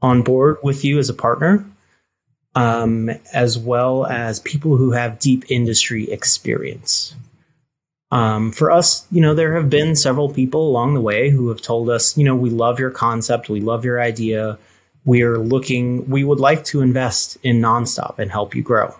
on 0.00 0.22
board 0.22 0.56
with 0.62 0.84
you 0.84 0.98
as 0.98 1.08
a 1.08 1.14
partner 1.14 1.66
um, 2.56 3.10
as 3.34 3.58
well 3.58 4.06
as 4.06 4.40
people 4.40 4.76
who 4.76 4.90
have 4.90 5.18
deep 5.18 5.44
industry 5.50 6.10
experience. 6.10 7.14
Um, 8.10 8.50
for 8.50 8.70
us, 8.70 9.06
you 9.10 9.20
know, 9.20 9.34
there 9.34 9.54
have 9.56 9.68
been 9.68 9.94
several 9.94 10.32
people 10.32 10.66
along 10.66 10.94
the 10.94 11.00
way 11.00 11.28
who 11.28 11.50
have 11.50 11.60
told 11.60 11.90
us, 11.90 12.16
you 12.16 12.24
know, 12.24 12.34
we 12.34 12.50
love 12.50 12.80
your 12.80 12.90
concept, 12.90 13.50
we 13.50 13.60
love 13.60 13.84
your 13.84 14.00
idea. 14.00 14.58
We 15.04 15.22
are 15.22 15.38
looking, 15.38 16.08
we 16.08 16.24
would 16.24 16.40
like 16.40 16.64
to 16.66 16.80
invest 16.80 17.36
in 17.42 17.60
NaanStop 17.60 18.18
and 18.18 18.30
help 18.30 18.56
you 18.56 18.62
grow. 18.62 18.96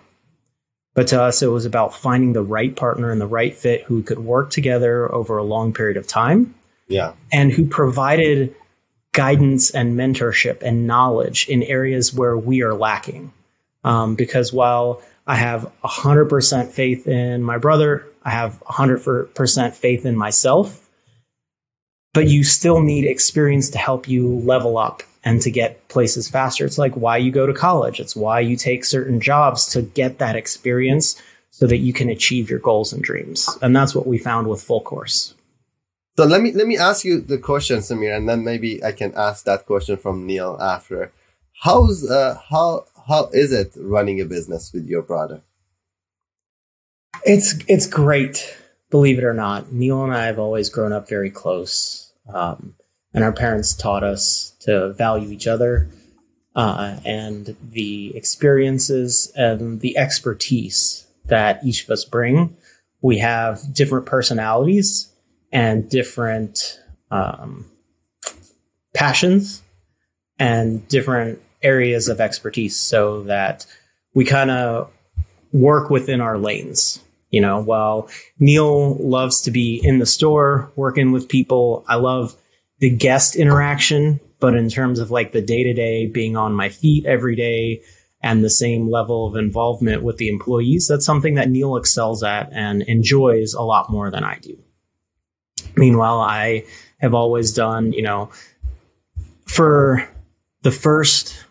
But 0.93 1.07
to 1.07 1.21
us, 1.21 1.41
it 1.41 1.47
was 1.47 1.65
about 1.65 1.95
finding 1.95 2.33
the 2.33 2.43
right 2.43 2.75
partner 2.75 3.11
and 3.11 3.19
the 3.19 3.27
right 3.27 3.55
fit 3.55 3.83
who 3.83 4.03
could 4.03 4.19
work 4.19 4.49
together 4.51 5.13
over 5.13 5.37
a 5.37 5.43
long 5.43 5.73
period 5.73 5.97
of 5.97 6.07
time. 6.07 6.55
Yeah. 6.87 7.13
And 7.31 7.51
who 7.51 7.65
provided 7.65 8.55
guidance 9.13 9.71
and 9.71 9.97
mentorship 9.97 10.61
and 10.61 10.87
knowledge 10.87 11.47
in 11.49 11.63
areas 11.63 12.13
where 12.13 12.37
we 12.37 12.61
are 12.61 12.73
lacking. 12.73 13.33
Um, 13.87 14.15
because 14.15 14.51
while 14.51 15.01
I 15.27 15.35
have 15.35 15.71
100% 15.81 16.71
faith 16.71 17.07
in 17.07 17.41
my 17.41 17.57
brother, 17.57 18.05
I 18.21 18.31
have 18.31 18.61
100% 18.69 19.73
faith 19.75 20.05
in 20.05 20.17
myself, 20.17 20.89
but 22.13 22.27
you 22.27 22.43
still 22.43 22.81
need 22.81 23.05
experience 23.05 23.69
to 23.69 23.77
help 23.77 24.09
you 24.09 24.39
level 24.39 24.77
up 24.77 25.03
and 25.23 25.41
to 25.41 25.49
get 25.49 25.87
places 25.87 26.29
faster. 26.29 26.65
It's 26.65 26.77
like 26.77 26.95
why 26.95 27.15
you 27.15 27.31
go 27.31 27.47
to 27.47 27.53
college, 27.53 28.01
it's 28.01 28.13
why 28.13 28.41
you 28.41 28.57
take 28.57 28.83
certain 28.83 29.21
jobs 29.21 29.65
to 29.67 29.83
get 29.83 30.19
that 30.19 30.35
experience 30.35 31.21
so 31.51 31.65
that 31.65 31.77
you 31.77 31.93
can 31.93 32.09
achieve 32.09 32.49
your 32.49 32.59
goals 32.59 32.91
and 32.91 33.01
dreams. 33.01 33.57
And 33.61 33.73
that's 33.73 33.95
what 33.95 34.05
we 34.05 34.17
found 34.17 34.47
with 34.47 34.61
Full 34.61 34.81
Course. 34.81 35.33
So 36.17 36.25
let 36.25 36.41
me 36.41 36.51
let 36.51 36.67
me 36.67 36.77
ask 36.77 37.05
you 37.05 37.21
the 37.21 37.37
question, 37.37 37.77
Samir, 37.79 38.17
and 38.17 38.27
then 38.27 38.43
maybe 38.43 38.83
I 38.83 38.91
can 38.91 39.13
ask 39.15 39.45
that 39.45 39.65
question 39.65 39.95
from 39.95 40.25
Neal 40.25 40.57
after. 40.59 41.13
How's 41.61 42.09
uh 42.09 42.37
how 42.49 42.85
how 43.07 43.29
is 43.33 43.51
it 43.51 43.71
running 43.77 44.19
a 44.21 44.25
business 44.25 44.71
with 44.73 44.87
your 44.87 45.01
brother? 45.01 45.41
It's 47.23 47.55
it's 47.67 47.87
great, 47.87 48.57
believe 48.89 49.17
it 49.17 49.23
or 49.23 49.33
not. 49.33 49.71
Neal 49.71 50.03
and 50.03 50.13
I 50.13 50.25
have 50.25 50.39
always 50.39 50.69
grown 50.69 50.93
up 50.93 51.09
very 51.09 51.31
close, 51.31 52.13
um, 52.31 52.75
and 53.13 53.23
our 53.23 53.33
parents 53.33 53.73
taught 53.73 54.03
us 54.03 54.55
to 54.61 54.93
value 54.93 55.31
each 55.31 55.47
other 55.47 55.89
uh, 56.55 56.97
and 57.05 57.55
the 57.71 58.15
experiences 58.15 59.31
and 59.35 59.79
the 59.79 59.97
expertise 59.97 61.07
that 61.25 61.63
each 61.63 61.83
of 61.83 61.89
us 61.89 62.05
bring. 62.05 62.55
We 63.01 63.19
have 63.19 63.73
different 63.73 64.05
personalities 64.05 65.11
and 65.51 65.89
different 65.89 66.81
um, 67.11 67.65
passions 68.93 69.61
and 70.39 70.87
different 70.87 71.41
areas 71.61 72.07
of 72.07 72.21
expertise 72.21 72.77
so 72.77 73.23
that 73.23 73.65
we 74.13 74.25
kind 74.25 74.51
of 74.51 74.91
work 75.51 75.89
within 75.89 76.21
our 76.21 76.37
lanes. 76.37 76.99
You 77.29 77.41
know, 77.41 77.61
while 77.61 78.09
Neal 78.39 78.95
loves 78.95 79.41
to 79.41 79.51
be 79.51 79.81
in 79.83 79.99
the 79.99 80.05
store 80.05 80.71
working 80.75 81.11
with 81.11 81.27
people, 81.27 81.83
I 81.87 81.95
love 81.95 82.35
the 82.79 82.89
guest 82.89 83.35
interaction. 83.35 84.19
But 84.39 84.55
in 84.55 84.69
terms 84.69 84.99
of 84.99 85.11
like 85.11 85.31
the 85.31 85.41
day 85.41 85.63
to 85.63 85.73
day 85.73 86.07
being 86.07 86.37
on 86.37 86.53
my 86.53 86.69
feet 86.69 87.05
every 87.05 87.35
day 87.35 87.81
and 88.21 88.43
the 88.43 88.49
same 88.49 88.89
level 88.89 89.27
of 89.27 89.35
involvement 89.35 90.03
with 90.03 90.17
the 90.17 90.29
employees, 90.29 90.87
that's 90.87 91.05
something 91.05 91.35
that 91.35 91.49
Neal 91.49 91.75
excels 91.75 92.23
at 92.23 92.49
and 92.53 92.83
enjoys 92.83 93.53
a 93.53 93.63
lot 93.63 93.89
more 93.89 94.09
than 94.11 94.23
I 94.23 94.37
do. 94.39 94.57
Meanwhile, 95.75 96.21
I 96.21 96.63
have 96.99 97.13
always 97.13 97.51
done, 97.51 97.93
you 97.93 98.03
know, 98.03 98.29
for 99.45 100.07
the 100.61 100.71
first 100.71 101.45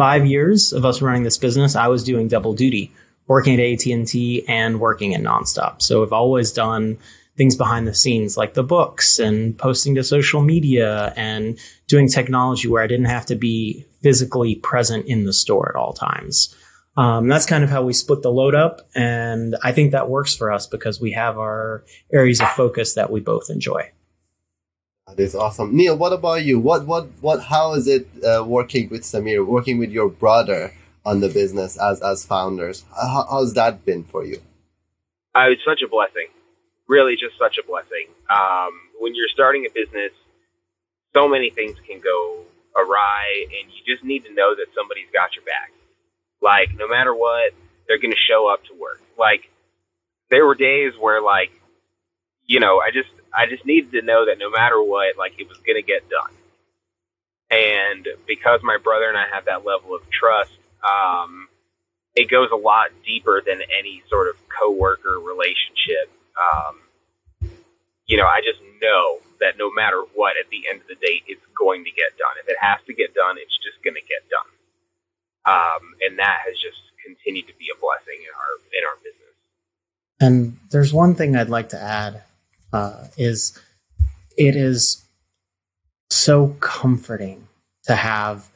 five 0.00 0.24
years 0.24 0.72
of 0.72 0.86
us 0.86 1.02
running 1.02 1.24
this 1.24 1.36
business, 1.36 1.76
I 1.76 1.88
was 1.88 2.02
doing 2.02 2.26
double 2.26 2.54
duty, 2.54 2.90
working 3.26 3.60
at 3.60 3.86
AT&T 3.86 4.46
and 4.48 4.80
working 4.80 5.14
at 5.14 5.20
NaanStop. 5.20 5.82
So 5.82 6.02
I've 6.02 6.14
always 6.14 6.50
done 6.52 6.96
things 7.36 7.54
behind 7.54 7.86
the 7.86 7.92
scenes 7.92 8.34
like 8.34 8.54
the 8.54 8.62
books 8.62 9.18
and 9.18 9.58
posting 9.58 9.94
to 9.96 10.02
social 10.02 10.40
media 10.40 11.12
and 11.16 11.58
doing 11.86 12.08
technology 12.08 12.66
where 12.66 12.82
I 12.82 12.86
didn't 12.86 13.12
have 13.12 13.26
to 13.26 13.34
be 13.34 13.84
physically 14.00 14.54
present 14.54 15.04
in 15.04 15.26
the 15.26 15.34
store 15.34 15.68
at 15.68 15.78
all 15.78 15.92
times. 15.92 16.56
Um, 16.96 17.28
that's 17.28 17.44
kind 17.44 17.62
of 17.62 17.68
how 17.68 17.82
we 17.82 17.92
split 17.92 18.22
the 18.22 18.32
load 18.32 18.54
up. 18.54 18.80
And 18.94 19.54
I 19.62 19.72
think 19.72 19.92
that 19.92 20.08
works 20.08 20.34
for 20.34 20.50
us 20.50 20.66
because 20.66 20.98
we 20.98 21.12
have 21.12 21.36
our 21.36 21.84
areas 22.10 22.40
of 22.40 22.48
focus 22.52 22.94
that 22.94 23.10
we 23.10 23.20
both 23.20 23.50
enjoy. 23.50 23.92
That 25.16 25.22
is 25.22 25.34
awesome. 25.34 25.76
Neal, 25.76 25.96
what 25.96 26.12
about 26.12 26.44
you? 26.44 26.58
What, 26.58 26.86
what, 26.86 27.08
what, 27.20 27.44
how 27.44 27.74
is 27.74 27.86
it 27.88 28.08
uh, 28.24 28.44
working 28.44 28.88
with 28.88 29.02
Samir, 29.02 29.46
working 29.46 29.78
with 29.78 29.90
your 29.90 30.08
brother 30.08 30.72
on 31.04 31.20
the 31.20 31.28
business 31.28 31.76
as, 31.78 32.00
as 32.00 32.24
founders? 32.24 32.84
How, 32.94 33.26
how's 33.30 33.54
that 33.54 33.84
been 33.84 34.04
for 34.04 34.24
you? 34.24 34.40
Uh, 35.34 35.50
it's 35.50 35.64
such 35.64 35.82
a 35.84 35.88
blessing. 35.88 36.28
Really, 36.88 37.14
just 37.14 37.38
such 37.38 37.56
a 37.58 37.66
blessing. 37.66 38.06
Um, 38.28 38.72
when 38.98 39.14
you're 39.14 39.28
starting 39.32 39.66
a 39.66 39.70
business, 39.70 40.12
so 41.14 41.28
many 41.28 41.50
things 41.50 41.76
can 41.86 42.00
go 42.00 42.44
awry, 42.76 43.46
and 43.60 43.70
you 43.70 43.94
just 43.94 44.04
need 44.04 44.24
to 44.24 44.34
know 44.34 44.54
that 44.54 44.66
somebody's 44.74 45.08
got 45.12 45.34
your 45.34 45.44
back 45.44 45.72
like, 46.40 46.70
no 46.76 46.88
matter 46.88 47.14
what, 47.14 47.52
they're 47.86 47.98
going 47.98 48.12
to 48.12 48.20
show 48.28 48.50
up 48.52 48.64
to 48.64 48.74
work. 48.74 49.00
Like, 49.18 49.50
there 50.30 50.46
were 50.46 50.54
days 50.54 50.92
where, 50.98 51.20
like, 51.20 51.50
you 52.46 52.60
know, 52.60 52.80
I 52.80 52.90
just, 52.90 53.10
I 53.34 53.46
just 53.46 53.64
needed 53.64 53.92
to 53.92 54.02
know 54.02 54.26
that 54.26 54.38
no 54.38 54.50
matter 54.50 54.82
what, 54.82 55.16
like, 55.16 55.38
it 55.38 55.48
was 55.48 55.58
going 55.58 55.76
to 55.76 55.86
get 55.86 56.08
done. 56.08 56.32
And 57.50 58.06
because 58.26 58.60
my 58.62 58.78
brother 58.82 59.08
and 59.08 59.18
I 59.18 59.26
have 59.32 59.46
that 59.46 59.64
level 59.64 59.94
of 59.94 60.08
trust, 60.10 60.52
um, 60.82 61.48
it 62.14 62.30
goes 62.30 62.50
a 62.52 62.56
lot 62.56 62.90
deeper 63.04 63.42
than 63.44 63.60
any 63.78 64.02
sort 64.08 64.28
of 64.28 64.36
coworker 64.48 65.18
relationship. 65.18 66.10
Um, 66.38 66.78
you 68.06 68.16
know, 68.16 68.26
I 68.26 68.40
just 68.40 68.60
know 68.80 69.18
that 69.40 69.58
no 69.58 69.70
matter 69.72 70.02
what, 70.14 70.36
at 70.36 70.50
the 70.50 70.68
end 70.68 70.80
of 70.82 70.86
the 70.86 70.94
day, 70.94 71.22
it's 71.26 71.44
going 71.58 71.84
to 71.84 71.90
get 71.90 72.18
done. 72.18 72.34
If 72.42 72.48
it 72.48 72.56
has 72.60 72.78
to 72.86 72.94
get 72.94 73.14
done, 73.14 73.36
it's 73.38 73.56
just 73.62 73.82
going 73.82 73.94
to 73.94 74.06
get 74.06 74.28
done 74.30 74.50
um, 75.46 75.94
and 76.00 76.18
that 76.18 76.38
has 76.46 76.56
just 76.58 76.80
continued 77.04 77.46
to 77.48 77.54
be 77.58 77.66
a 77.74 77.78
blessing 77.80 78.20
in 78.20 78.32
our 78.34 78.52
in 78.76 78.82
our 78.84 78.96
business. 79.02 79.34
And 80.20 80.58
there's 80.70 80.92
one 80.92 81.14
thing 81.14 81.36
I'd 81.36 81.48
like 81.48 81.70
to 81.70 81.80
add 81.80 82.22
uh, 82.72 83.06
is 83.16 83.58
it 84.36 84.56
is 84.56 85.04
so 86.10 86.56
comforting 86.60 87.48
to 87.84 87.94
have 87.94 88.50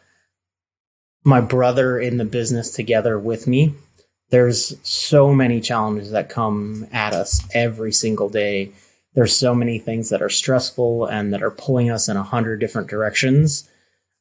my 1.25 1.41
brother 1.41 1.99
in 1.99 2.19
the 2.19 2.25
business 2.25 2.71
together 2.71 3.19
with 3.19 3.47
me. 3.47 3.75
There's 4.31 4.77
so 4.87 5.33
many 5.33 5.61
challenges 5.61 6.11
that 6.11 6.29
come 6.29 6.87
at 6.93 7.15
us 7.15 7.47
every 7.55 7.93
single 7.93 8.29
day. 8.29 8.73
There's 9.15 9.37
so 9.37 9.55
many 9.55 9.79
things 9.79 10.11
that 10.11 10.23
are 10.23 10.29
stressful 10.29 11.07
and 11.07 11.33
that 11.33 11.43
are 11.43 11.51
pulling 11.51 11.91
us 11.91 12.09
in 12.09 12.17
a 12.17 12.23
hundred 12.23 12.59
different 12.61 12.89
directions. 12.89 13.69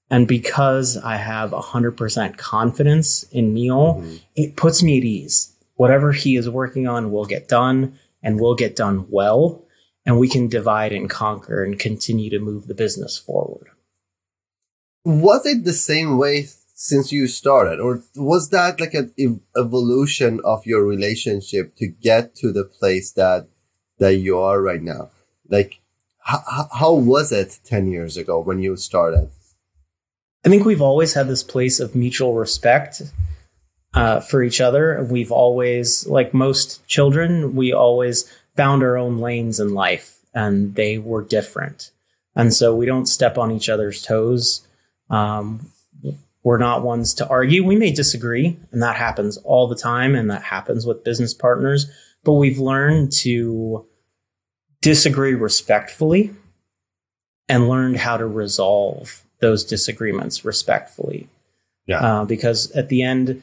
And 0.10 0.28
because 0.28 0.98
I 0.98 1.16
have 1.16 1.52
100% 1.52 2.38
confidence 2.38 3.24
in 3.32 3.54
Neal, 3.54 3.96
mm-hmm. 3.96 4.16
it 4.36 4.56
puts 4.56 4.84
me 4.84 5.00
at 5.00 5.04
ease. 5.04 5.56
Whatever 5.76 6.12
he 6.12 6.36
is 6.36 6.50
working 6.50 6.88
on 6.88 7.12
will 7.12 7.26
get 7.26 7.48
done 7.48 7.98
and 8.22 8.40
will 8.40 8.56
get 8.56 8.76
done 8.76 9.08
well. 9.10 9.63
And 10.06 10.20
we 10.20 10.28
can 10.28 10.48
divide 10.48 10.92
and 10.92 11.10
conquer 11.10 11.64
and 11.64 11.80
continue 11.80 12.30
to 12.30 12.40
move 12.40 12.68
the 12.68 12.74
business 12.74 13.18
forward. 13.18 13.68
Was 15.06 15.46
it 15.46 15.64
the 15.64 15.74
same 15.74 16.18
way 16.18 16.48
since 16.76 17.12
you 17.12 17.28
started, 17.28 17.80
or 17.80 18.04
was 18.16 18.50
that 18.50 18.80
like 18.80 18.94
an 18.94 19.14
evolution 19.58 20.42
of 20.44 20.66
your 20.66 20.84
relationship 20.84 21.76
to 21.78 21.88
get 21.88 22.36
to 22.36 22.52
the 22.52 22.66
place 22.66 23.12
that 23.12 23.48
that 24.00 24.16
you 24.16 24.38
are 24.40 24.62
right 24.62 24.82
now? 24.82 25.10
Like, 25.48 25.82
how, 26.20 26.68
how 26.74 26.94
was 26.94 27.32
it 27.32 27.60
10 27.64 27.92
years 27.92 28.18
ago 28.18 28.40
when 28.40 28.60
you 28.60 28.76
started? 28.76 29.30
I 30.46 30.50
think 30.50 30.66
we've 30.66 30.82
always 30.82 31.14
had 31.14 31.28
this 31.28 31.44
place 31.44 31.80
of 31.80 31.96
mutual 31.96 32.34
respect 32.36 33.02
uh, 33.94 34.20
for 34.20 34.44
each 34.44 34.60
other. 34.60 35.06
We've 35.10 35.32
always, 35.32 36.08
like 36.08 36.34
most 36.34 36.86
children, 36.88 37.56
we 37.56 37.72
always 37.72 38.30
found 38.56 38.84
our 38.84 38.98
own 38.98 39.18
lanes 39.18 39.60
in 39.60 39.74
life 39.74 40.20
and 40.34 40.76
they 40.76 40.98
were 40.98 41.24
different. 41.24 41.92
And 42.36 42.54
so 42.54 42.76
we 42.76 42.86
don't 42.86 43.06
step 43.06 43.38
on 43.38 43.52
each 43.52 43.70
other's 43.70 44.02
toes. 44.02 44.68
Um, 45.10 45.72
we're 46.44 46.58
not 46.58 46.84
ones 46.84 47.14
to 47.16 47.28
argue. 47.28 47.64
We 47.64 47.76
may 47.78 47.92
disagree, 47.92 48.58
and 48.72 48.84
that 48.84 48.98
happens 48.98 49.38
all 49.38 49.68
the 49.68 49.78
time, 49.78 50.14
and 50.14 50.30
that 50.30 50.44
happens 50.44 50.86
with 50.86 51.04
business 51.04 51.34
partners. 51.34 51.90
But 52.24 52.34
we've 52.34 52.60
learned 52.60 53.14
to 53.20 53.86
disagree 54.82 55.36
respectfully 55.36 56.32
and 57.48 57.70
learned 57.70 57.98
how 57.98 58.18
to 58.18 58.26
resolve 58.26 59.24
those 59.40 59.64
disagreements 59.64 60.44
respectfully. 60.44 61.30
Yeah. 61.86 62.00
Uh, 62.00 62.26
because 62.26 62.72
at 62.72 62.90
the 62.90 63.04
end 63.04 63.42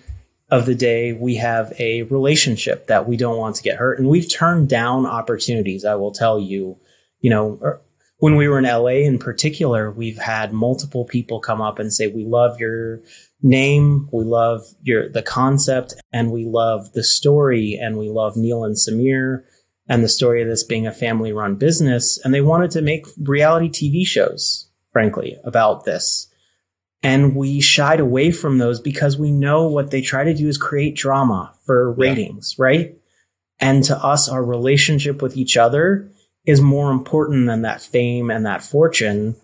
of 0.51 0.67
the 0.67 0.75
day, 0.75 1.13
we 1.13 1.37
have 1.37 1.73
a 1.79 2.03
relationship 2.05 2.89
that 2.89 3.07
we 3.07 3.17
don't 3.17 3.39
want 3.39 3.57
to 3.57 3.63
get 3.63 3.77
hurt. 3.77 3.99
And 3.99 4.09
we've 4.09 4.31
turned 4.31 4.69
down 4.69 5.07
opportunities. 5.07 5.85
I 5.85 5.95
will 5.95 6.13
tell 6.13 6.41
you, 6.41 6.79
you 7.21 7.31
know, 7.31 7.59
er, 7.63 7.81
when 8.19 8.37
we 8.37 8.49
were 8.49 8.59
in 8.59 8.65
LA 8.65 9.07
in 9.07 9.19
particular, 9.19 9.91
we've 9.91 10.19
had 10.19 10.53
multiple 10.53 11.05
people 11.05 11.41
come 11.41 11.61
up 11.61 11.79
and 11.79 11.93
say, 11.93 12.09
we 12.09 12.25
love 12.25 12.61
your 12.61 13.01
name. 13.43 14.09
We 14.13 14.25
love 14.25 14.63
your, 14.83 15.09
the 15.09 15.23
concept 15.23 15.95
and 16.13 16.31
we 16.31 16.45
love 16.45 16.93
the 16.93 17.05
story 17.05 17.79
and 17.81 17.97
we 17.97 18.11
love 18.11 18.37
Neal 18.37 18.65
and 18.65 18.77
Samir 18.77 19.45
and 19.89 20.05
the 20.05 20.09
story 20.09 20.43
of 20.43 20.49
this 20.49 20.63
being 20.63 20.87
a 20.87 20.93
family 20.93 21.33
run 21.33 21.57
business. 21.57 22.19
And 22.23 22.35
they 22.35 22.43
wanted 22.43 22.71
to 22.73 22.83
make 22.83 23.07
reality 23.19 23.69
TV 23.69 24.07
shows, 24.07 24.69
frankly, 24.93 25.39
about 25.45 25.85
this. 25.85 26.30
And 27.03 27.35
we 27.35 27.61
shied 27.61 28.01
away 28.01 28.31
from 28.31 28.59
those 28.59 28.81
because 28.81 29.17
we 29.17 29.33
know 29.33 29.67
what 29.67 29.91
they 29.91 30.03
try 30.03 30.25
to 30.25 30.35
do 30.35 30.49
is 30.49 30.59
create 30.59 30.95
drama 30.95 31.55
for 31.65 31.93
ratings, 31.93 32.57
yeah. 32.59 32.65
right? 32.65 32.97
And 33.59 33.83
to 33.85 33.97
us, 33.97 34.29
our 34.29 34.45
relationship 34.45 35.23
with 35.23 35.37
each 35.37 35.57
other 35.57 36.11
is 36.45 36.61
more 36.61 36.91
important 36.91 37.47
than 37.47 37.63
that 37.63 37.81
fame 37.81 38.31
and 38.31 38.45
that 38.47 38.63
fortune. 38.63 39.37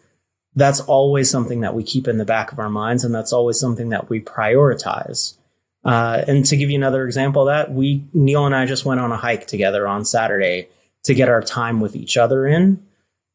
That's 0.55 0.81
always 0.81 1.31
something 1.31 1.61
that 1.61 1.75
we 1.75 1.83
keep 1.83 2.09
in 2.09 2.19
the 2.19 2.25
back 2.25 2.53
of 2.53 2.59
our 2.59 2.71
minds. 2.71 3.05
And 3.05 3.14
that's 3.14 3.33
always 3.33 3.59
something 3.59 3.90
that 3.90 4.09
we 4.09 4.21
prioritize. 4.21 5.37
Uh, 5.85 6.25
and 6.27 6.45
to 6.47 6.57
give 6.57 6.69
you 6.69 6.77
another 6.77 7.07
example 7.07 7.42
of 7.42 7.47
that, 7.47 7.73
we 7.73 8.05
Neal 8.12 8.45
and 8.45 8.55
I 8.55 8.66
just 8.66 8.85
went 8.85 9.01
on 9.01 9.12
a 9.12 9.16
hike 9.16 9.47
together 9.47 9.87
on 9.87 10.05
Saturday 10.05 10.69
to 11.05 11.14
get 11.14 11.29
our 11.29 11.40
time 11.40 11.81
with 11.81 11.95
each 11.95 12.16
other 12.16 12.47
in, 12.47 12.85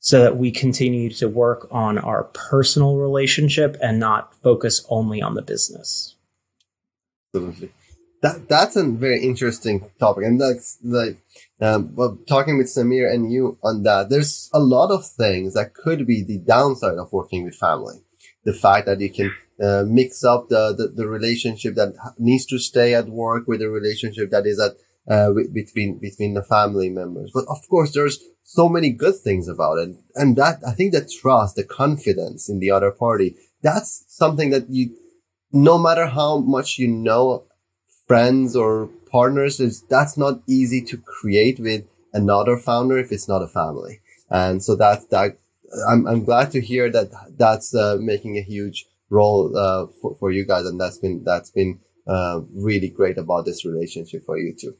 so 0.01 0.19
that 0.23 0.35
we 0.35 0.51
continue 0.51 1.11
to 1.11 1.29
work 1.29 1.67
on 1.71 1.99
our 1.99 2.23
personal 2.23 2.97
relationship 2.97 3.77
and 3.81 3.99
not 3.99 4.35
focus 4.41 4.83
only 4.89 5.21
on 5.21 5.35
the 5.35 5.43
business. 5.43 6.15
Absolutely. 7.33 7.71
That 8.23 8.49
that's 8.49 8.75
a 8.75 8.83
very 8.83 9.23
interesting 9.23 9.89
topic, 9.99 10.25
and 10.25 10.39
that's 10.39 10.77
like 10.83 11.17
um, 11.59 11.95
well, 11.95 12.19
talking 12.27 12.57
with 12.57 12.67
Samir 12.67 13.11
and 13.11 13.31
you 13.31 13.57
on 13.63 13.83
that. 13.83 14.09
There's 14.09 14.49
a 14.53 14.59
lot 14.59 14.91
of 14.91 15.07
things 15.07 15.53
that 15.53 15.73
could 15.73 16.05
be 16.05 16.23
the 16.23 16.37
downside 16.39 16.97
of 16.97 17.13
working 17.13 17.45
with 17.45 17.55
family. 17.55 18.03
The 18.43 18.53
fact 18.53 18.87
that 18.87 18.99
you 18.99 19.09
can 19.09 19.31
uh, 19.61 19.83
mix 19.87 20.23
up 20.23 20.49
the, 20.49 20.73
the, 20.75 20.87
the 20.87 21.07
relationship 21.07 21.75
that 21.75 21.93
needs 22.17 22.45
to 22.47 22.57
stay 22.57 22.93
at 22.93 23.07
work 23.07 23.47
with 23.47 23.59
the 23.59 23.69
relationship 23.69 24.31
that 24.31 24.45
is 24.45 24.59
at 24.59 24.73
uh, 25.09 25.31
between 25.53 25.99
between 25.99 26.33
the 26.33 26.43
family 26.43 26.89
members. 26.89 27.31
But 27.33 27.45
of 27.49 27.57
course, 27.69 27.93
there's 27.93 28.19
so 28.43 28.67
many 28.69 28.91
good 28.91 29.15
things 29.15 29.47
about 29.47 29.77
it, 29.79 29.95
and 30.15 30.35
that 30.35 30.59
I 30.67 30.71
think 30.71 30.93
the 30.93 31.05
trust, 31.21 31.55
the 31.55 31.63
confidence 31.63 32.49
in 32.49 32.59
the 32.59 32.71
other 32.71 32.91
party, 32.91 33.35
that's 33.61 34.05
something 34.07 34.49
that 34.51 34.69
you, 34.69 34.95
no 35.51 35.77
matter 35.77 36.07
how 36.07 36.39
much 36.39 36.77
you 36.77 36.87
know, 36.87 37.45
friends 38.07 38.55
or 38.55 38.89
partners, 39.11 39.59
is 39.59 39.83
that's 39.89 40.17
not 40.17 40.41
easy 40.47 40.81
to 40.83 40.97
create 40.97 41.59
with 41.59 41.85
another 42.13 42.57
founder 42.57 42.97
if 42.97 43.11
it's 43.11 43.27
not 43.27 43.41
a 43.41 43.47
family. 43.47 44.01
And 44.29 44.63
so 44.63 44.75
that's 44.75 45.05
that. 45.07 45.37
I'm 45.89 46.05
I'm 46.05 46.23
glad 46.25 46.51
to 46.51 46.61
hear 46.61 46.91
that 46.91 47.11
that's 47.37 47.73
uh, 47.73 47.97
making 47.99 48.37
a 48.37 48.41
huge 48.41 48.85
role 49.09 49.55
uh, 49.57 49.87
for, 50.01 50.15
for 50.15 50.31
you 50.31 50.45
guys, 50.45 50.65
and 50.65 50.79
that's 50.79 50.97
been 50.97 51.23
that's 51.23 51.51
been 51.51 51.79
uh, 52.07 52.41
really 52.55 52.89
great 52.89 53.17
about 53.17 53.45
this 53.45 53.65
relationship 53.65 54.25
for 54.25 54.37
you 54.37 54.53
too. 54.59 54.75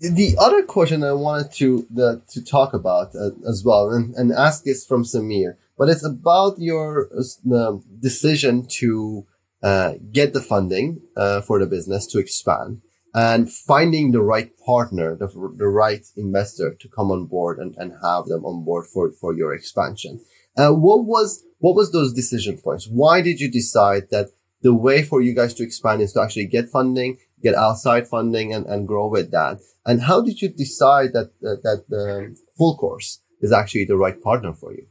The 0.00 0.36
other 0.38 0.62
question 0.62 1.02
I 1.02 1.12
wanted 1.12 1.52
to 1.54 1.86
the, 1.90 2.22
to 2.28 2.44
talk 2.44 2.72
about 2.72 3.16
uh, 3.16 3.30
as 3.48 3.64
well, 3.64 3.90
and, 3.90 4.14
and 4.14 4.32
ask 4.32 4.66
is 4.66 4.86
from 4.86 5.02
Samir, 5.02 5.56
but 5.76 5.88
it's 5.88 6.04
about 6.04 6.58
your 6.58 7.08
uh, 7.52 7.72
decision 8.00 8.66
to 8.78 9.26
uh, 9.60 9.94
get 10.12 10.34
the 10.34 10.40
funding 10.40 11.00
uh, 11.16 11.40
for 11.40 11.58
the 11.58 11.66
business 11.66 12.06
to 12.08 12.20
expand 12.20 12.80
and 13.12 13.50
finding 13.50 14.12
the 14.12 14.22
right 14.22 14.56
partner, 14.64 15.16
the, 15.16 15.26
the 15.56 15.66
right 15.66 16.06
investor 16.16 16.74
to 16.78 16.88
come 16.88 17.10
on 17.10 17.26
board 17.26 17.58
and, 17.58 17.74
and 17.76 17.92
have 18.02 18.26
them 18.26 18.44
on 18.44 18.64
board 18.64 18.86
for, 18.86 19.10
for 19.10 19.34
your 19.34 19.52
expansion. 19.52 20.20
Uh, 20.56 20.70
what 20.70 21.04
was 21.04 21.44
what 21.58 21.74
was 21.74 21.90
those 21.90 22.12
decision 22.12 22.56
points? 22.58 22.86
Why 22.88 23.20
did 23.20 23.40
you 23.40 23.50
decide 23.50 24.10
that 24.10 24.28
the 24.62 24.74
way 24.74 25.02
for 25.02 25.20
you 25.20 25.34
guys 25.34 25.54
to 25.54 25.64
expand 25.64 26.02
is 26.02 26.12
to 26.12 26.22
actually 26.22 26.46
get 26.46 26.68
funding, 26.68 27.18
get 27.42 27.54
outside 27.54 28.08
funding, 28.08 28.52
and, 28.52 28.66
and 28.66 28.88
grow 28.88 29.08
with 29.08 29.30
that? 29.32 29.60
And 29.86 30.02
how 30.02 30.20
did 30.20 30.42
you 30.42 30.48
decide 30.48 31.12
that 31.14 31.32
that, 31.40 31.62
that 31.62 31.84
the 31.88 32.36
full 32.56 32.76
course 32.76 33.20
is 33.40 33.52
actually 33.52 33.84
the 33.84 33.96
right 33.96 34.20
partner 34.20 34.52
for 34.52 34.72
you? 34.72 34.86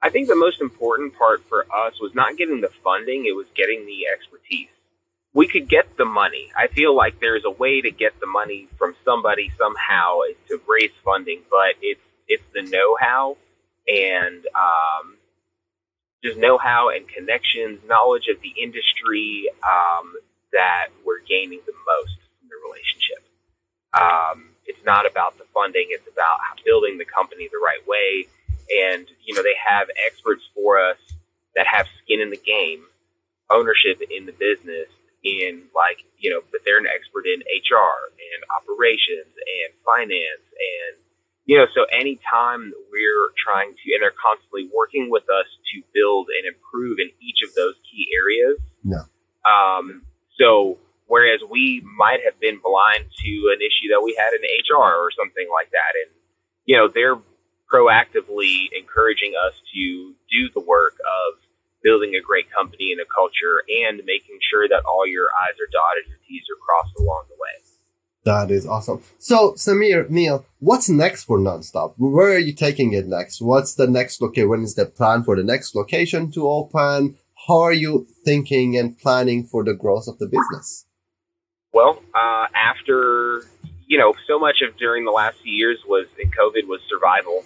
I 0.00 0.10
think 0.10 0.28
the 0.28 0.36
most 0.36 0.60
important 0.60 1.14
part 1.14 1.42
for 1.48 1.64
us 1.72 2.00
was 2.00 2.12
not 2.14 2.36
getting 2.36 2.60
the 2.60 2.70
funding; 2.82 3.26
it 3.26 3.36
was 3.36 3.46
getting 3.54 3.86
the 3.86 4.06
expertise. 4.12 4.68
We 5.34 5.48
could 5.48 5.68
get 5.68 5.96
the 5.96 6.04
money. 6.04 6.50
I 6.56 6.66
feel 6.66 6.94
like 6.94 7.18
there's 7.20 7.44
a 7.46 7.50
way 7.50 7.80
to 7.80 7.90
get 7.90 8.20
the 8.20 8.26
money 8.26 8.68
from 8.76 8.94
somebody 9.04 9.50
somehow 9.58 10.20
to 10.48 10.60
raise 10.68 10.92
funding, 11.04 11.42
but 11.50 11.74
it's 11.80 12.00
it's 12.28 12.42
the 12.54 12.62
know-how 12.62 13.36
and 13.88 14.44
um, 14.54 15.16
just 16.22 16.38
know-how 16.38 16.90
and 16.90 17.08
connections, 17.08 17.80
knowledge 17.86 18.28
of 18.28 18.40
the 18.40 18.54
industry 18.62 19.48
um, 19.62 20.14
that 20.52 20.88
we're 21.04 21.20
gaining 21.20 21.60
the 21.66 21.72
most 21.86 22.16
from 22.38 22.48
the 22.48 22.58
relationship. 22.62 23.22
Um, 23.92 24.50
it's 24.66 24.82
not 24.84 25.06
about 25.10 25.38
the 25.38 25.44
funding; 25.52 25.86
it's 25.90 26.08
about 26.08 26.38
building 26.64 26.98
the 26.98 27.04
company 27.04 27.48
the 27.50 27.60
right 27.62 27.82
way. 27.86 28.28
And 28.88 29.06
you 29.24 29.34
know, 29.34 29.42
they 29.42 29.56
have 29.58 29.88
experts 30.06 30.42
for 30.54 30.78
us 30.78 30.98
that 31.56 31.66
have 31.66 31.86
skin 32.02 32.20
in 32.20 32.30
the 32.30 32.40
game, 32.40 32.84
ownership 33.50 34.00
in 34.08 34.26
the 34.26 34.32
business, 34.32 34.88
in 35.24 35.68
like 35.74 36.04
you 36.18 36.30
know, 36.30 36.40
but 36.50 36.60
they're 36.64 36.78
an 36.78 36.86
expert 36.86 37.26
in 37.26 37.40
HR 37.40 38.10
and 38.16 38.40
operations 38.56 39.34
and 39.34 39.70
finance 39.84 40.46
and 40.52 41.02
you 41.44 41.58
know, 41.58 41.66
so 41.74 41.84
anytime 41.90 42.72
we're 42.90 43.30
trying 43.36 43.74
to, 43.74 43.94
and 43.94 44.02
they're 44.02 44.14
constantly 44.14 44.70
working 44.74 45.10
with 45.10 45.24
us 45.24 45.46
to 45.74 45.82
build 45.92 46.28
and 46.38 46.46
improve 46.46 46.98
in 47.00 47.10
each 47.20 47.42
of 47.42 47.54
those 47.54 47.74
key 47.90 48.06
areas. 48.14 48.58
No. 48.84 49.02
Um, 49.42 50.06
so 50.42 50.78
whereas 51.06 51.40
we 51.48 51.82
might 51.96 52.20
have 52.24 52.38
been 52.40 52.58
blind 52.58 53.04
to 53.22 53.32
an 53.54 53.60
issue 53.62 53.94
that 53.94 54.02
we 54.02 54.18
had 54.18 54.34
in 54.34 54.42
HR 54.42 54.98
or 54.98 55.10
something 55.14 55.46
like 55.52 55.70
that, 55.70 55.94
and 56.02 56.10
you 56.64 56.76
know, 56.76 56.88
they're 56.88 57.18
proactively 57.72 58.68
encouraging 58.76 59.32
us 59.38 59.54
to 59.72 60.14
do 60.30 60.50
the 60.54 60.60
work 60.60 60.98
of 61.00 61.40
building 61.82 62.14
a 62.14 62.20
great 62.20 62.50
company 62.50 62.92
and 62.92 63.00
a 63.00 63.08
culture 63.08 63.64
and 63.86 64.02
making 64.04 64.38
sure 64.50 64.68
that 64.68 64.82
all 64.84 65.06
your 65.06 65.26
I's 65.46 65.58
are 65.58 65.70
dotted, 65.72 66.08
your 66.08 66.18
T's 66.28 66.44
are 66.50 66.60
crossed 66.60 66.96
along 66.98 67.24
the 67.28 67.34
way. 67.34 67.62
That 68.24 68.52
is 68.52 68.66
awesome. 68.66 69.02
So, 69.18 69.52
Samir, 69.52 70.08
Neil, 70.08 70.46
what's 70.60 70.88
next 70.88 71.24
for 71.24 71.38
NaanStop? 71.38 71.94
Where 71.96 72.32
are 72.32 72.38
you 72.38 72.52
taking 72.52 72.92
it 72.92 73.06
next? 73.08 73.40
What's 73.40 73.74
the 73.74 73.88
next 73.88 74.22
location? 74.22 74.48
When 74.48 74.62
is 74.62 74.76
the 74.76 74.86
plan 74.86 75.24
for 75.24 75.34
the 75.34 75.42
next 75.42 75.74
location 75.74 76.30
to 76.32 76.48
open? 76.48 77.16
How 77.48 77.60
are 77.60 77.72
you 77.72 78.06
thinking 78.24 78.76
and 78.78 78.96
planning 78.96 79.46
for 79.46 79.64
the 79.64 79.74
growth 79.74 80.06
of 80.06 80.18
the 80.18 80.26
business? 80.26 80.86
Well, 81.72 82.00
uh, 82.14 82.46
after, 82.54 83.42
you 83.86 83.98
know, 83.98 84.14
so 84.28 84.38
much 84.38 84.62
of 84.62 84.76
during 84.76 85.04
the 85.04 85.10
last 85.10 85.38
few 85.42 85.52
years 85.52 85.78
was 85.86 86.06
in 86.20 86.30
COVID 86.30 86.68
was 86.68 86.80
survival. 86.88 87.44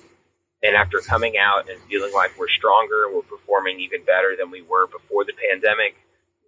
And 0.62 0.74
after 0.76 0.98
coming 0.98 1.38
out 1.38 1.70
and 1.70 1.80
feeling 1.82 2.12
like 2.12 2.32
we're 2.38 2.48
stronger 2.48 3.06
and 3.06 3.14
we're 3.14 3.22
performing 3.22 3.80
even 3.80 4.04
better 4.04 4.34
than 4.38 4.50
we 4.50 4.62
were 4.62 4.86
before 4.86 5.24
the 5.24 5.32
pandemic, 5.50 5.96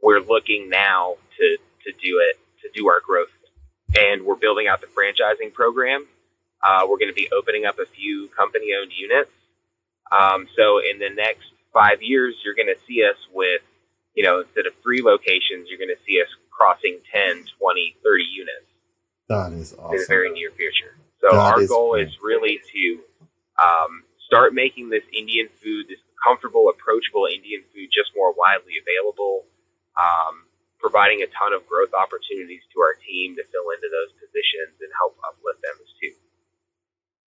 we're 0.02 0.20
looking 0.20 0.68
now 0.68 1.16
to, 1.38 1.56
to 1.84 1.92
do 1.92 2.20
it, 2.20 2.38
to 2.62 2.68
do 2.74 2.88
our 2.88 3.00
growth 3.00 3.28
and 3.96 4.24
we're 4.24 4.37
building 4.37 4.68
out 4.68 4.80
the 4.80 4.87
franchising 4.88 5.52
program. 5.52 6.06
Uh, 6.62 6.80
we're 6.88 6.98
going 6.98 7.08
to 7.08 7.14
be 7.14 7.28
opening 7.32 7.64
up 7.64 7.78
a 7.78 7.87
few 7.87 8.28
company 8.28 8.72
owned 8.78 8.92
units. 8.92 9.30
Um, 10.11 10.48
so 10.56 10.78
in 10.78 10.98
the 10.98 11.11
next 11.11 11.46
five 11.72 12.02
years, 12.02 12.35
you're 12.44 12.54
going 12.54 12.72
to 12.72 12.81
see 12.87 13.02
us 13.04 13.16
with, 13.33 13.62
you 14.14 14.22
know, 14.22 14.40
instead 14.40 14.66
of 14.66 14.72
three 14.83 15.02
locations, 15.02 15.68
you're 15.68 15.78
going 15.78 15.94
to 15.94 16.02
see 16.07 16.20
us 16.20 16.28
crossing 16.50 16.98
10, 17.12 17.44
20, 17.59 17.96
30 18.02 18.24
units. 18.24 18.68
That 19.28 19.52
is 19.52 19.74
awesome. 19.74 19.94
In 19.94 20.00
the 20.00 20.07
very 20.09 20.31
near 20.31 20.50
future. 20.50 20.96
So 21.20 21.28
that 21.33 21.38
our 21.38 21.61
is 21.61 21.68
goal 21.68 21.92
cool. 21.92 22.00
is 22.00 22.11
really 22.22 22.61
to 22.72 23.00
um, 23.59 24.02
start 24.26 24.54
making 24.54 24.90
this 24.90 25.04
Indian 25.12 25.48
food, 25.62 25.87
this 25.88 25.98
comfortable, 26.24 26.68
approachable 26.68 27.26
Indian 27.26 27.62
food, 27.74 27.88
just 27.92 28.11
more 28.16 28.33
widely 28.33 28.74
available. 28.81 29.44
Um, 29.98 30.48
providing 30.78 31.22
a 31.22 31.26
ton 31.35 31.52
of 31.52 31.66
growth 31.66 31.90
opportunities 31.92 32.62
to 32.72 32.81
our 32.81 32.94
team 33.02 33.35
to 33.35 33.42
fill 33.50 33.70
into 33.74 33.90
those 33.90 34.14
positions 34.14 34.78
and 34.81 34.90
help 34.94 35.18
uplift 35.26 35.61
them 35.62 35.74
too. 36.00 36.14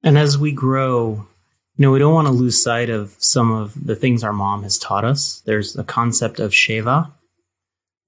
And 0.03 0.17
as 0.17 0.37
we 0.37 0.51
grow, 0.51 1.27
you 1.77 1.83
know, 1.83 1.91
we 1.91 1.99
don't 1.99 2.13
want 2.13 2.27
to 2.27 2.33
lose 2.33 2.61
sight 2.61 2.89
of 2.89 3.15
some 3.17 3.51
of 3.51 3.73
the 3.85 3.95
things 3.95 4.23
our 4.23 4.33
mom 4.33 4.63
has 4.63 4.77
taught 4.77 5.05
us. 5.05 5.41
There's 5.45 5.73
the 5.73 5.83
concept 5.83 6.39
of 6.39 6.51
Seva, 6.51 7.11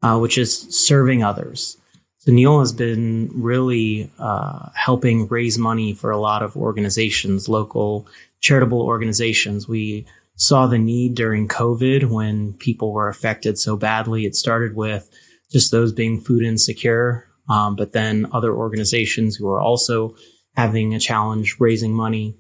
uh, 0.01 0.19
which 0.19 0.37
is 0.37 0.59
serving 0.69 1.23
others. 1.23 1.77
So 2.19 2.31
Neal 2.31 2.59
has 2.59 2.71
been 2.71 3.29
really 3.33 4.11
uh, 4.19 4.69
helping 4.75 5.27
raise 5.27 5.57
money 5.57 5.93
for 5.93 6.11
a 6.11 6.19
lot 6.19 6.41
of 6.41 6.55
organizations, 6.55 7.49
local 7.49 8.07
charitable 8.39 8.81
organizations. 8.81 9.67
We 9.67 10.05
saw 10.35 10.67
the 10.67 10.77
need 10.77 11.15
during 11.15 11.47
COVID 11.47 12.09
when 12.09 12.53
people 12.53 12.93
were 12.93 13.09
affected 13.09 13.57
so 13.59 13.75
badly. 13.75 14.25
It 14.25 14.35
started 14.35 14.75
with 14.75 15.09
just 15.51 15.71
those 15.71 15.91
being 15.91 16.19
food 16.19 16.43
insecure, 16.43 17.27
um, 17.49 17.75
but 17.75 17.91
then 17.91 18.27
other 18.31 18.53
organizations 18.53 19.35
who 19.35 19.49
are 19.49 19.61
also 19.61 20.15
having 20.55 20.93
a 20.93 20.99
challenge 20.99 21.57
raising 21.59 21.93
money. 21.93 22.37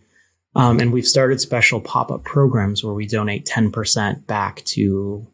Um, 0.55 0.79
and 0.79 0.93
we've 0.93 1.07
started 1.07 1.41
special 1.41 1.81
pop 1.81 2.11
up 2.11 2.23
programs 2.23 2.83
where 2.83 2.93
we 2.93 3.07
donate 3.07 3.45
10% 3.45 4.27
back 4.27 4.63
to 4.65 5.25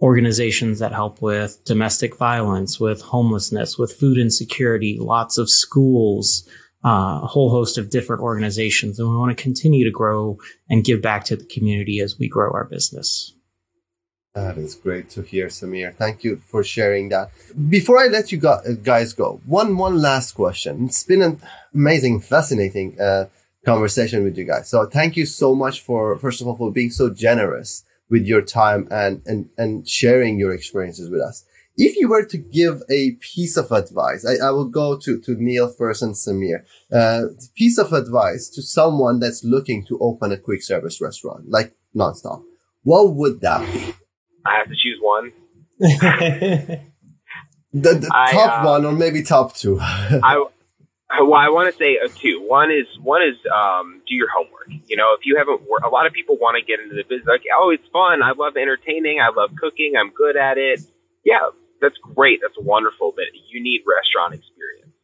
organizations 0.00 0.78
that 0.78 0.92
help 0.92 1.20
with 1.20 1.62
domestic 1.64 2.16
violence, 2.16 2.80
with 2.80 3.02
homelessness, 3.02 3.76
with 3.76 3.92
food 3.92 4.18
insecurity, 4.18 4.98
lots 4.98 5.36
of 5.36 5.50
schools, 5.50 6.48
uh, 6.84 7.20
a 7.22 7.26
whole 7.26 7.50
host 7.50 7.76
of 7.76 7.90
different 7.90 8.22
organizations, 8.22 8.98
and 8.98 9.08
we 9.08 9.16
want 9.16 9.36
to 9.36 9.42
continue 9.42 9.84
to 9.84 9.90
grow 9.90 10.38
and 10.70 10.84
give 10.84 11.02
back 11.02 11.24
to 11.24 11.36
the 11.36 11.44
community 11.44 12.00
as 12.00 12.18
we 12.18 12.28
grow 12.28 12.50
our 12.52 12.64
business. 12.64 13.34
That 14.34 14.58
is 14.58 14.76
great 14.76 15.10
to 15.10 15.22
hear, 15.22 15.48
Samir. 15.48 15.94
Thank 15.94 16.22
you 16.22 16.36
for 16.36 16.62
sharing 16.62 17.08
that. 17.08 17.32
Before 17.68 17.98
I 17.98 18.06
let 18.06 18.30
you 18.30 18.38
guys 18.38 19.12
go, 19.12 19.40
one 19.44 19.76
one 19.76 20.00
last 20.00 20.32
question. 20.32 20.86
It's 20.86 21.02
been 21.02 21.20
an 21.20 21.42
amazing, 21.74 22.20
fascinating 22.20 22.98
uh, 23.00 23.26
conversation 23.64 24.24
with 24.24 24.36
you 24.38 24.44
guys. 24.44 24.68
So 24.68 24.86
thank 24.86 25.16
you 25.16 25.26
so 25.26 25.54
much 25.54 25.80
for 25.80 26.18
first 26.18 26.40
of 26.40 26.46
all 26.46 26.56
for 26.56 26.72
being 26.72 26.90
so 26.90 27.10
generous 27.10 27.84
with 28.08 28.26
your 28.26 28.42
time 28.42 28.88
and 28.90 29.22
and 29.26 29.48
and 29.56 29.88
sharing 29.88 30.38
your 30.38 30.52
experiences 30.52 31.10
with 31.10 31.20
us. 31.20 31.44
If 31.76 31.96
you 31.96 32.08
were 32.08 32.26
to 32.26 32.36
give 32.36 32.82
a 32.90 33.12
piece 33.20 33.56
of 33.56 33.72
advice, 33.72 34.26
I, 34.26 34.48
I 34.48 34.50
will 34.50 34.68
go 34.68 34.98
to, 34.98 35.18
to 35.20 35.34
Neal 35.42 35.68
first 35.68 36.02
and 36.02 36.14
Samir. 36.14 36.64
Uh, 36.92 37.28
piece 37.54 37.78
of 37.78 37.92
advice 37.94 38.50
to 38.50 38.60
someone 38.60 39.18
that's 39.18 39.44
looking 39.44 39.86
to 39.86 39.98
open 39.98 40.30
a 40.30 40.36
quick 40.36 40.62
service 40.62 41.00
restaurant, 41.00 41.48
like 41.48 41.72
NaanStop. 41.96 42.42
What 42.82 43.14
would 43.14 43.40
that 43.40 43.60
be? 43.72 43.94
I 44.44 44.56
have 44.58 44.68
to 44.68 44.74
choose 44.74 44.98
one. 45.00 45.32
the, 45.78 46.80
the 47.72 48.10
I, 48.12 48.32
top 48.32 48.62
uh, 48.62 48.68
one, 48.68 48.84
or 48.84 48.92
maybe 48.92 49.22
top 49.22 49.54
two. 49.54 49.78
I 49.80 50.44
well, 51.20 51.34
I 51.34 51.48
want 51.48 51.72
to 51.72 51.76
say 51.76 51.98
uh, 52.02 52.08
two. 52.08 52.44
One 52.46 52.70
is 52.70 52.86
one 53.02 53.22
is 53.22 53.36
um, 53.52 54.02
do 54.06 54.14
your 54.14 54.28
homework. 54.30 54.68
You 54.86 54.96
know, 54.96 55.14
if 55.18 55.26
you 55.26 55.36
haven't, 55.36 55.62
a 55.84 55.88
lot 55.88 56.06
of 56.06 56.12
people 56.12 56.36
want 56.36 56.56
to 56.58 56.64
get 56.64 56.80
into 56.80 56.94
the 56.94 57.02
business. 57.02 57.26
Like, 57.26 57.42
oh, 57.54 57.70
it's 57.70 57.86
fun. 57.92 58.22
I 58.22 58.32
love 58.32 58.56
entertaining. 58.56 59.20
I 59.20 59.30
love 59.34 59.50
cooking. 59.58 59.94
I'm 59.98 60.10
good 60.10 60.36
at 60.36 60.58
it. 60.58 60.80
Yeah, 61.24 61.50
that's 61.80 61.96
great. 61.98 62.40
That's 62.42 62.58
wonderful. 62.58 63.12
But 63.14 63.26
you 63.48 63.62
need 63.62 63.82
restaurant 63.86 64.34
experience. 64.34 64.94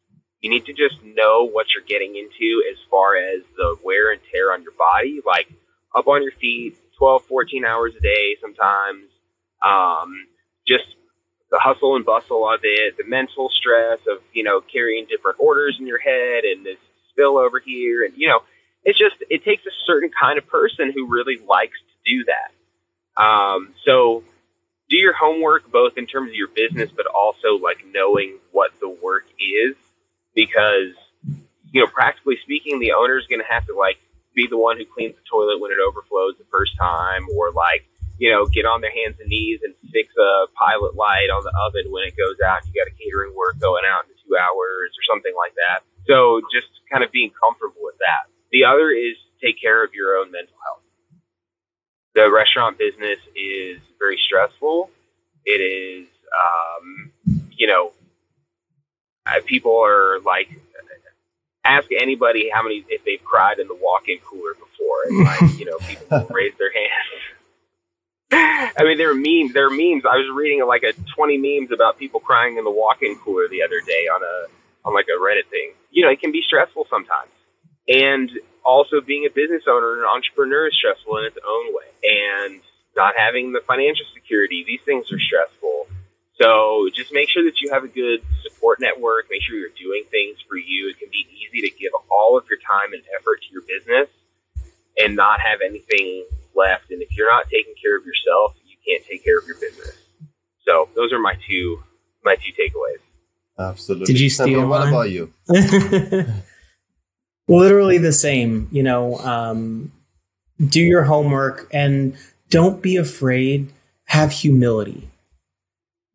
You 0.41 0.51
need 0.51 0.67
to 0.67 0.73
just 0.73 1.03
know 1.03 1.49
what 1.49 1.67
you're 1.75 1.85
getting 1.85 2.15
into 2.15 2.63
as 2.71 2.79
far 2.91 3.17
as 3.17 3.43
the 3.57 3.77
wear 3.83 4.13
and 4.13 4.21
tear 4.33 4.53
on 4.53 4.63
your 4.63 4.75
body, 4.79 5.21
like 5.27 5.49
up 5.97 6.07
on 6.07 6.23
your 6.23 6.33
feet, 6.33 6.77
12, 6.99 7.25
14 7.25 7.65
hours 7.65 7.95
a 7.99 8.01
day 8.01 8.37
sometimes 8.41 9.09
um, 9.65 10.27
just 10.67 10.96
the 11.51 11.59
hustle 11.59 11.97
and 11.97 12.05
bustle 12.05 12.49
of 12.49 12.61
it, 12.63 12.97
the 12.97 13.05
mental 13.05 13.51
stress 13.51 14.01
of 14.09 14.23
you 14.33 14.43
know 14.43 14.61
carrying 14.61 15.07
different 15.07 15.39
orders 15.41 15.77
in 15.79 15.87
your 15.87 15.99
head 15.99 16.45
and 16.45 16.65
this 16.65 16.79
spill 17.11 17.39
over 17.39 17.61
here, 17.61 18.05
and 18.05 18.15
you 18.17 18.29
know, 18.29 18.41
it's 18.85 18.99
just 18.99 19.17
it 19.31 19.45
takes 19.45 19.65
a 19.67 19.75
certain 19.87 20.11
kind 20.19 20.39
of 20.39 20.47
person 20.47 20.93
who 20.95 21.07
really 21.09 21.39
likes 21.47 21.79
to 21.79 22.11
do 22.11 22.25
that. 22.25 23.23
Um, 23.23 23.75
so 23.85 24.23
do 24.89 24.97
your 24.97 25.15
homework 25.15 25.71
both 25.71 25.97
in 25.97 26.07
terms 26.07 26.31
of 26.31 26.35
your 26.35 26.49
business, 26.49 26.91
but 26.95 27.07
also 27.07 27.59
like 27.61 27.79
knowing 27.93 28.39
what 28.53 28.73
the 28.81 28.89
work 28.89 29.25
is, 29.41 29.75
because 30.35 30.95
you 31.73 31.81
know, 31.83 31.87
practically 31.87 32.39
speaking, 32.43 32.79
the 32.79 32.93
owner 32.93 33.19
is 33.19 33.27
going 33.27 33.41
to 33.41 33.53
have 33.53 33.67
to 33.67 33.75
like 33.75 33.99
be 34.35 34.47
the 34.47 34.59
one 34.59 34.77
who 34.77 34.85
cleans 34.85 35.15
the 35.15 35.23
toilet 35.31 35.61
when 35.61 35.71
it 35.73 35.79
overflows 35.81 36.35
the 36.39 36.45
first 36.51 36.77
time, 36.79 37.27
or 37.37 37.51
like 37.53 37.87
you 38.19 38.31
know, 38.31 38.47
get 38.47 38.65
on 38.65 38.81
their 38.81 38.93
hands 38.93 39.17
and 39.21 39.29
knees 39.29 39.61
and 39.63 39.75
fix 39.93 40.09
a 40.17 40.47
pilot 40.57 40.97
light 40.97 41.29
on 41.29 41.45
the 41.45 41.53
oven 41.69 41.93
when 41.93 42.05
it 42.05 42.17
goes 42.17 42.41
out. 42.41 42.65
You 42.67 42.73
got 42.73 42.89
a 42.89 42.97
catering 42.97 43.35
work 43.37 43.59
going 43.61 43.85
out 43.85 44.09
in 44.09 44.17
two 44.25 44.37
hours 44.37 44.91
or 44.97 45.03
something 45.13 45.35
like 45.37 45.53
that. 45.55 45.85
So 46.07 46.41
just 46.53 46.69
kind 46.91 47.05
of 47.05 47.13
being 47.13 47.31
comfortable 47.31 47.83
with 47.83 47.99
that. 47.99 48.33
The 48.53 48.65
other 48.65 48.91
is 48.91 49.17
take 49.43 49.61
care 49.61 49.85
of 49.85 49.93
your 49.93 50.17
own 50.17 50.31
mental 50.33 50.57
health. 50.65 50.83
The 52.15 52.31
restaurant 52.33 52.79
business 52.79 53.19
is 53.37 53.83
very 53.99 54.19
stressful. 54.25 54.91
It 55.45 55.61
is, 55.61 56.09
um, 56.33 57.13
you 57.53 57.67
know, 57.67 57.93
people 59.45 59.85
are 59.85 60.21
like, 60.21 60.49
ask 61.65 61.89
anybody 61.93 62.49
how 62.53 62.63
many, 62.63 62.85
if 62.89 63.05
they've 63.05 63.23
cried 63.23 63.59
in 63.59 63.69
the 63.69 63.75
walk-in 63.75 64.19
cooler 64.25 64.55
before. 64.55 65.03
And 65.09 65.25
like, 65.25 65.59
you 65.59 65.67
know, 65.67 65.77
people 65.79 66.27
raise 66.35 66.55
their 66.59 66.73
hands 66.73 67.36
I 68.33 68.83
mean, 68.83 68.99
there 68.99 69.11
are 69.11 69.15
memes. 69.15 69.53
There 69.53 69.67
are 69.67 69.71
memes. 69.71 70.05
I 70.05 70.17
was 70.17 70.29
reading 70.35 70.65
like 70.67 70.83
a 70.83 70.93
20 70.93 71.39
memes 71.39 71.71
about 71.73 71.99
people 71.99 72.21
crying 72.21 72.57
in 72.57 72.65
the 72.65 72.71
walk-in 72.71 73.17
cooler 73.17 73.49
the 73.49 73.63
other 73.63 73.81
day 73.87 74.09
on 74.09 74.23
a 74.23 74.47
on 74.87 74.95
like 74.95 75.07
a 75.07 75.19
Reddit 75.19 75.49
thing. 75.51 75.73
You 75.91 76.05
know, 76.05 76.11
it 76.11 76.21
can 76.21 76.33
be 76.33 76.43
stressful 76.47 76.87
sometimes, 76.91 77.31
and 77.89 78.31
also 78.65 79.01
being 79.01 79.27
a 79.27 79.31
business 79.31 79.63
owner 79.69 79.95
and 79.95 80.03
an 80.03 80.09
entrepreneur 80.13 80.69
is 80.69 80.75
stressful 80.75 81.17
in 81.19 81.25
its 81.25 81.39
own 81.47 81.75
way. 81.75 81.91
And 82.03 82.61
not 82.97 83.15
having 83.17 83.53
the 83.53 83.61
financial 83.61 84.07
security, 84.15 84.65
these 84.67 84.81
things 84.85 85.13
are 85.13 85.21
stressful. 85.21 85.87
So 86.41 86.89
just 86.95 87.13
make 87.13 87.29
sure 87.29 87.45
that 87.45 87.61
you 87.61 87.73
have 87.73 87.85
a 87.85 87.89
good 87.89 88.21
support 88.43 88.81
network. 88.81 89.27
Make 89.31 89.43
sure 89.43 89.57
you're 89.57 89.71
doing 89.79 90.05
things 90.11 90.39
for 90.49 90.57
you. 90.57 90.91
It 90.91 90.99
can 90.99 91.09
be 91.11 91.27
easy 91.31 91.69
to 91.69 91.75
give 91.79 91.93
all 92.11 92.37
of 92.37 92.45
your 92.51 92.59
time 92.59 92.93
and 92.93 93.03
effort 93.19 93.41
to 93.43 93.49
your 93.53 93.63
business 93.63 94.09
and 94.99 95.15
not 95.15 95.41
have 95.41 95.61
anything 95.65 96.27
left. 96.57 96.91
And 96.91 97.03
if 97.03 97.17
you're 97.17 97.31
not 97.31 97.45
taking 97.45 97.75
care 97.83 97.97
of 97.97 98.05
yourself, 98.05 98.55
you 98.67 98.77
can't 98.87 99.05
take 99.05 99.25
care 99.25 99.39
of 99.39 99.47
your 99.47 99.57
business. 99.61 99.97
So 100.67 100.89
those 100.95 101.13
are 101.13 101.19
my 101.19 101.35
two 101.49 101.83
my 102.25 102.37
two 102.37 102.53
takeaways. 102.53 103.01
Absolutely. 103.59 104.07
Did 104.07 104.21
you 104.21 104.29
steal 104.29 104.67
What 104.67 104.89
about 104.89 105.11
you? 105.11 105.33
Literally 107.49 107.99
the 107.99 108.13
same. 108.13 108.69
You 108.71 108.83
know, 108.83 109.19
um, 109.21 109.93
do 110.65 110.81
your 110.81 111.05
homework 111.05 111.69
and 111.73 112.17
don't 112.51 112.83
be 112.83 112.97
afraid. 112.97 113.73
Have 114.07 114.33
humility. 114.33 115.09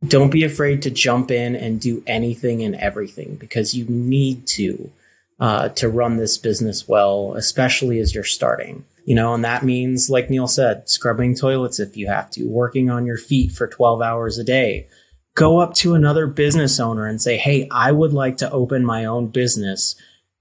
Don't 0.07 0.31
be 0.31 0.43
afraid 0.43 0.81
to 0.83 0.89
jump 0.89 1.29
in 1.29 1.55
and 1.55 1.79
do 1.79 2.03
anything 2.07 2.63
and 2.63 2.75
everything 2.75 3.35
because 3.35 3.75
you 3.75 3.85
need 3.85 4.47
to 4.47 4.91
uh, 5.39 5.69
to 5.69 5.89
run 5.89 6.17
this 6.17 6.37
business 6.37 6.87
well, 6.87 7.33
especially 7.35 7.99
as 7.99 8.13
you're 8.13 8.23
starting. 8.23 8.85
You 9.03 9.15
know, 9.15 9.33
and 9.33 9.43
that 9.43 9.63
means, 9.63 10.09
like 10.09 10.29
Neal 10.29 10.47
said, 10.47 10.87
scrubbing 10.87 11.35
toilets 11.35 11.79
if 11.79 11.97
you 11.97 12.07
have 12.07 12.29
to, 12.31 12.45
working 12.45 12.89
on 12.89 13.05
your 13.05 13.17
feet 13.17 13.51
for 13.51 13.67
12 13.67 14.01
hours 14.01 14.37
a 14.37 14.43
day. 14.43 14.87
Go 15.33 15.59
up 15.59 15.73
to 15.75 15.95
another 15.95 16.27
business 16.27 16.79
owner 16.79 17.07
and 17.07 17.21
say, 17.21 17.37
Hey, 17.37 17.67
I 17.71 17.91
would 17.91 18.13
like 18.13 18.37
to 18.37 18.51
open 18.51 18.85
my 18.85 19.05
own 19.05 19.27
business. 19.27 19.95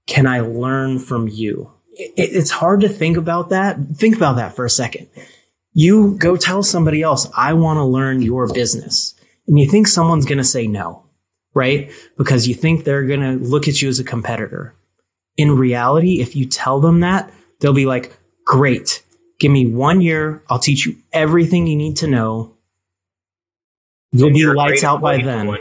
Can 0.05 0.27
I 0.27 0.41
learn 0.41 0.99
from 0.99 1.27
you? 1.27 1.71
It, 1.93 2.13
it's 2.17 2.51
hard 2.51 2.81
to 2.81 2.89
think 2.89 3.17
about 3.17 3.49
that. 3.49 3.77
Think 3.95 4.15
about 4.15 4.35
that 4.35 4.55
for 4.55 4.65
a 4.65 4.69
second. 4.69 5.07
You 5.73 6.15
go 6.17 6.35
tell 6.35 6.63
somebody 6.63 7.01
else, 7.01 7.29
I 7.35 7.53
want 7.53 7.77
to 7.77 7.85
learn 7.85 8.21
your 8.21 8.51
business. 8.53 9.15
And 9.47 9.57
you 9.57 9.69
think 9.69 9.87
someone's 9.87 10.25
going 10.25 10.37
to 10.37 10.43
say 10.43 10.67
no, 10.67 11.05
right? 11.53 11.91
Because 12.17 12.47
you 12.47 12.53
think 12.53 12.83
they're 12.83 13.05
going 13.05 13.21
to 13.21 13.43
look 13.43 13.67
at 13.67 13.81
you 13.81 13.89
as 13.89 13.99
a 13.99 14.03
competitor. 14.03 14.75
In 15.37 15.55
reality, 15.55 16.21
if 16.21 16.35
you 16.35 16.45
tell 16.45 16.81
them 16.81 16.99
that, 16.99 17.31
they'll 17.59 17.73
be 17.73 17.85
like, 17.85 18.17
Great. 18.51 19.01
Give 19.39 19.49
me 19.49 19.65
one 19.65 20.01
year. 20.01 20.43
I'll 20.49 20.59
teach 20.59 20.85
you 20.85 20.97
everything 21.13 21.67
you 21.67 21.77
need 21.77 21.95
to 21.97 22.07
know. 22.07 22.53
You'll 24.11 24.33
be 24.33 24.45
lights 24.45 24.83
out 24.83 24.99
by 24.99 25.21
then. 25.21 25.57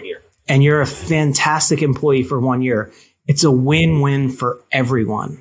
And 0.49 0.65
you're 0.65 0.81
a 0.81 0.87
fantastic 0.87 1.83
employee 1.83 2.25
for 2.25 2.41
one 2.41 2.63
year. 2.63 2.91
It's 3.29 3.45
a 3.45 3.51
win 3.51 4.01
win 4.01 4.29
for 4.29 4.61
everyone. 4.73 5.41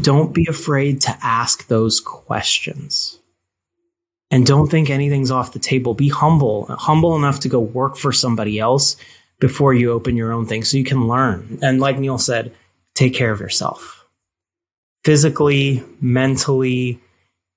Don't 0.00 0.32
be 0.32 0.46
afraid 0.46 1.02
to 1.02 1.14
ask 1.20 1.66
those 1.66 2.00
questions. 2.00 3.18
And 4.30 4.46
don't 4.46 4.70
think 4.70 4.88
anything's 4.88 5.30
off 5.30 5.52
the 5.52 5.58
table. 5.58 5.92
Be 5.92 6.08
humble, 6.08 6.64
humble 6.64 7.14
enough 7.14 7.40
to 7.40 7.50
go 7.50 7.60
work 7.60 7.98
for 7.98 8.10
somebody 8.10 8.58
else 8.58 8.96
before 9.38 9.74
you 9.74 9.92
open 9.92 10.16
your 10.16 10.32
own 10.32 10.46
thing 10.46 10.64
so 10.64 10.78
you 10.78 10.84
can 10.84 11.06
learn. 11.06 11.58
And 11.60 11.78
like 11.78 11.98
Neal 11.98 12.16
said, 12.16 12.54
take 12.94 13.12
care 13.12 13.32
of 13.32 13.40
yourself 13.40 14.01
physically, 15.04 15.82
mentally. 16.00 17.00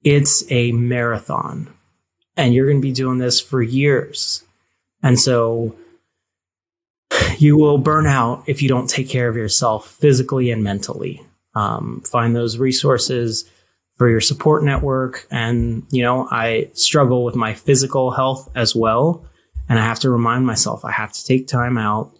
It's 0.03 0.43
a 0.51 0.71
marathon. 0.71 1.73
And 2.38 2.53
you're 2.53 2.67
going 2.67 2.81
to 2.81 2.88
be 2.88 2.91
doing 2.91 3.17
this 3.17 3.39
for 3.39 3.62
years. 3.62 4.43
And 5.01 5.19
so 5.19 5.75
you 7.38 7.58
will 7.58 7.77
burn 7.77 8.08
out 8.08 8.43
if 8.47 8.62
you 8.62 8.69
don't 8.69 8.89
take 8.89 9.10
care 9.10 9.27
of 9.29 9.36
yourself 9.36 9.89
physically 9.89 10.51
and 10.51 10.63
mentally. 10.63 11.21
Um, 11.53 12.01
find 12.01 12.36
those 12.36 12.58
resources 12.58 13.49
for 13.97 14.10
your 14.10 14.19
support 14.19 14.63
network. 14.63 15.25
And, 15.31 15.84
you 15.89 16.03
know, 16.03 16.27
I 16.29 16.69
struggle 16.73 17.23
with 17.23 17.36
my 17.36 17.53
physical 17.53 18.12
health 18.12 18.49
as 18.55 18.75
well. 18.75 19.25
And 19.69 19.79
I 19.79 19.84
have 19.84 19.99
to 20.01 20.10
remind 20.10 20.45
myself 20.45 20.84
I 20.84 20.91
have 20.91 21.13
to 21.13 21.25
take 21.25 21.47
time 21.47 21.77
out 21.77 22.12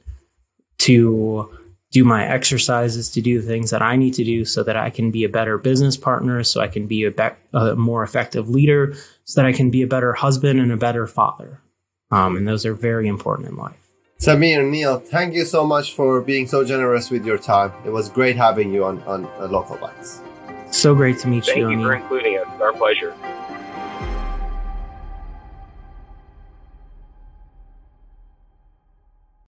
to 0.80 1.50
do 1.92 2.04
my 2.04 2.26
exercises, 2.26 3.10
to 3.12 3.22
do 3.22 3.42
the 3.42 3.48
things 3.48 3.72
that 3.72 3.82
I 3.82 3.96
need 3.96 4.14
to 4.16 4.24
do 4.24 4.44
so 4.44 4.64
that 4.64 4.76
I 4.76 4.90
can 4.90 5.12
be 5.12 5.24
a 5.24 5.30
better 5.30 5.58
business 5.58 5.96
partner, 5.96 6.44
so 6.44 6.60
I 6.62 6.68
can 6.68 6.88
be 6.88 7.06
a, 7.06 7.12
be- 7.12 7.38
a 7.54 7.76
more 7.76 8.04
effective 8.04 8.50
leader, 8.50 8.96
so 9.24 9.42
that 9.42 9.48
I 9.48 9.54
can 9.54 9.70
be 9.70 9.82
a 9.82 9.88
better 9.88 10.14
husband 10.14 10.60
and 10.60 10.72
a 10.72 10.78
better 10.78 11.08
father. 11.08 11.62
Um, 12.12 12.36
and 12.36 12.48
those 12.48 12.66
are 12.66 12.74
very 12.74 13.08
important 13.08 13.50
in 13.50 13.56
life. 13.56 13.80
Samir, 14.20 14.68
Neal, 14.70 15.00
thank 15.00 15.34
you 15.34 15.46
so 15.46 15.66
much 15.66 15.94
for 15.94 16.22
being 16.22 16.48
so 16.48 16.64
generous 16.64 17.12
with 17.12 17.26
your 17.26 17.38
time. 17.38 17.74
It 17.86 17.92
was 17.92 18.10
great 18.10 18.38
having 18.38 18.74
you 18.74 18.86
on, 18.86 19.02
on 19.04 19.26
uh, 19.40 19.48
Local 19.48 19.78
Bites. 19.78 20.22
So 20.72 20.96
great 20.96 21.20
to 21.20 21.28
meet 21.28 21.46
thank 21.46 21.58
you. 21.58 21.68
Thank 21.68 21.80
you 21.80 21.86
for 21.86 21.94
including 21.94 22.38
us. 22.38 22.48
It's 22.52 22.62
our 22.62 22.74
pleasure. 22.74 23.14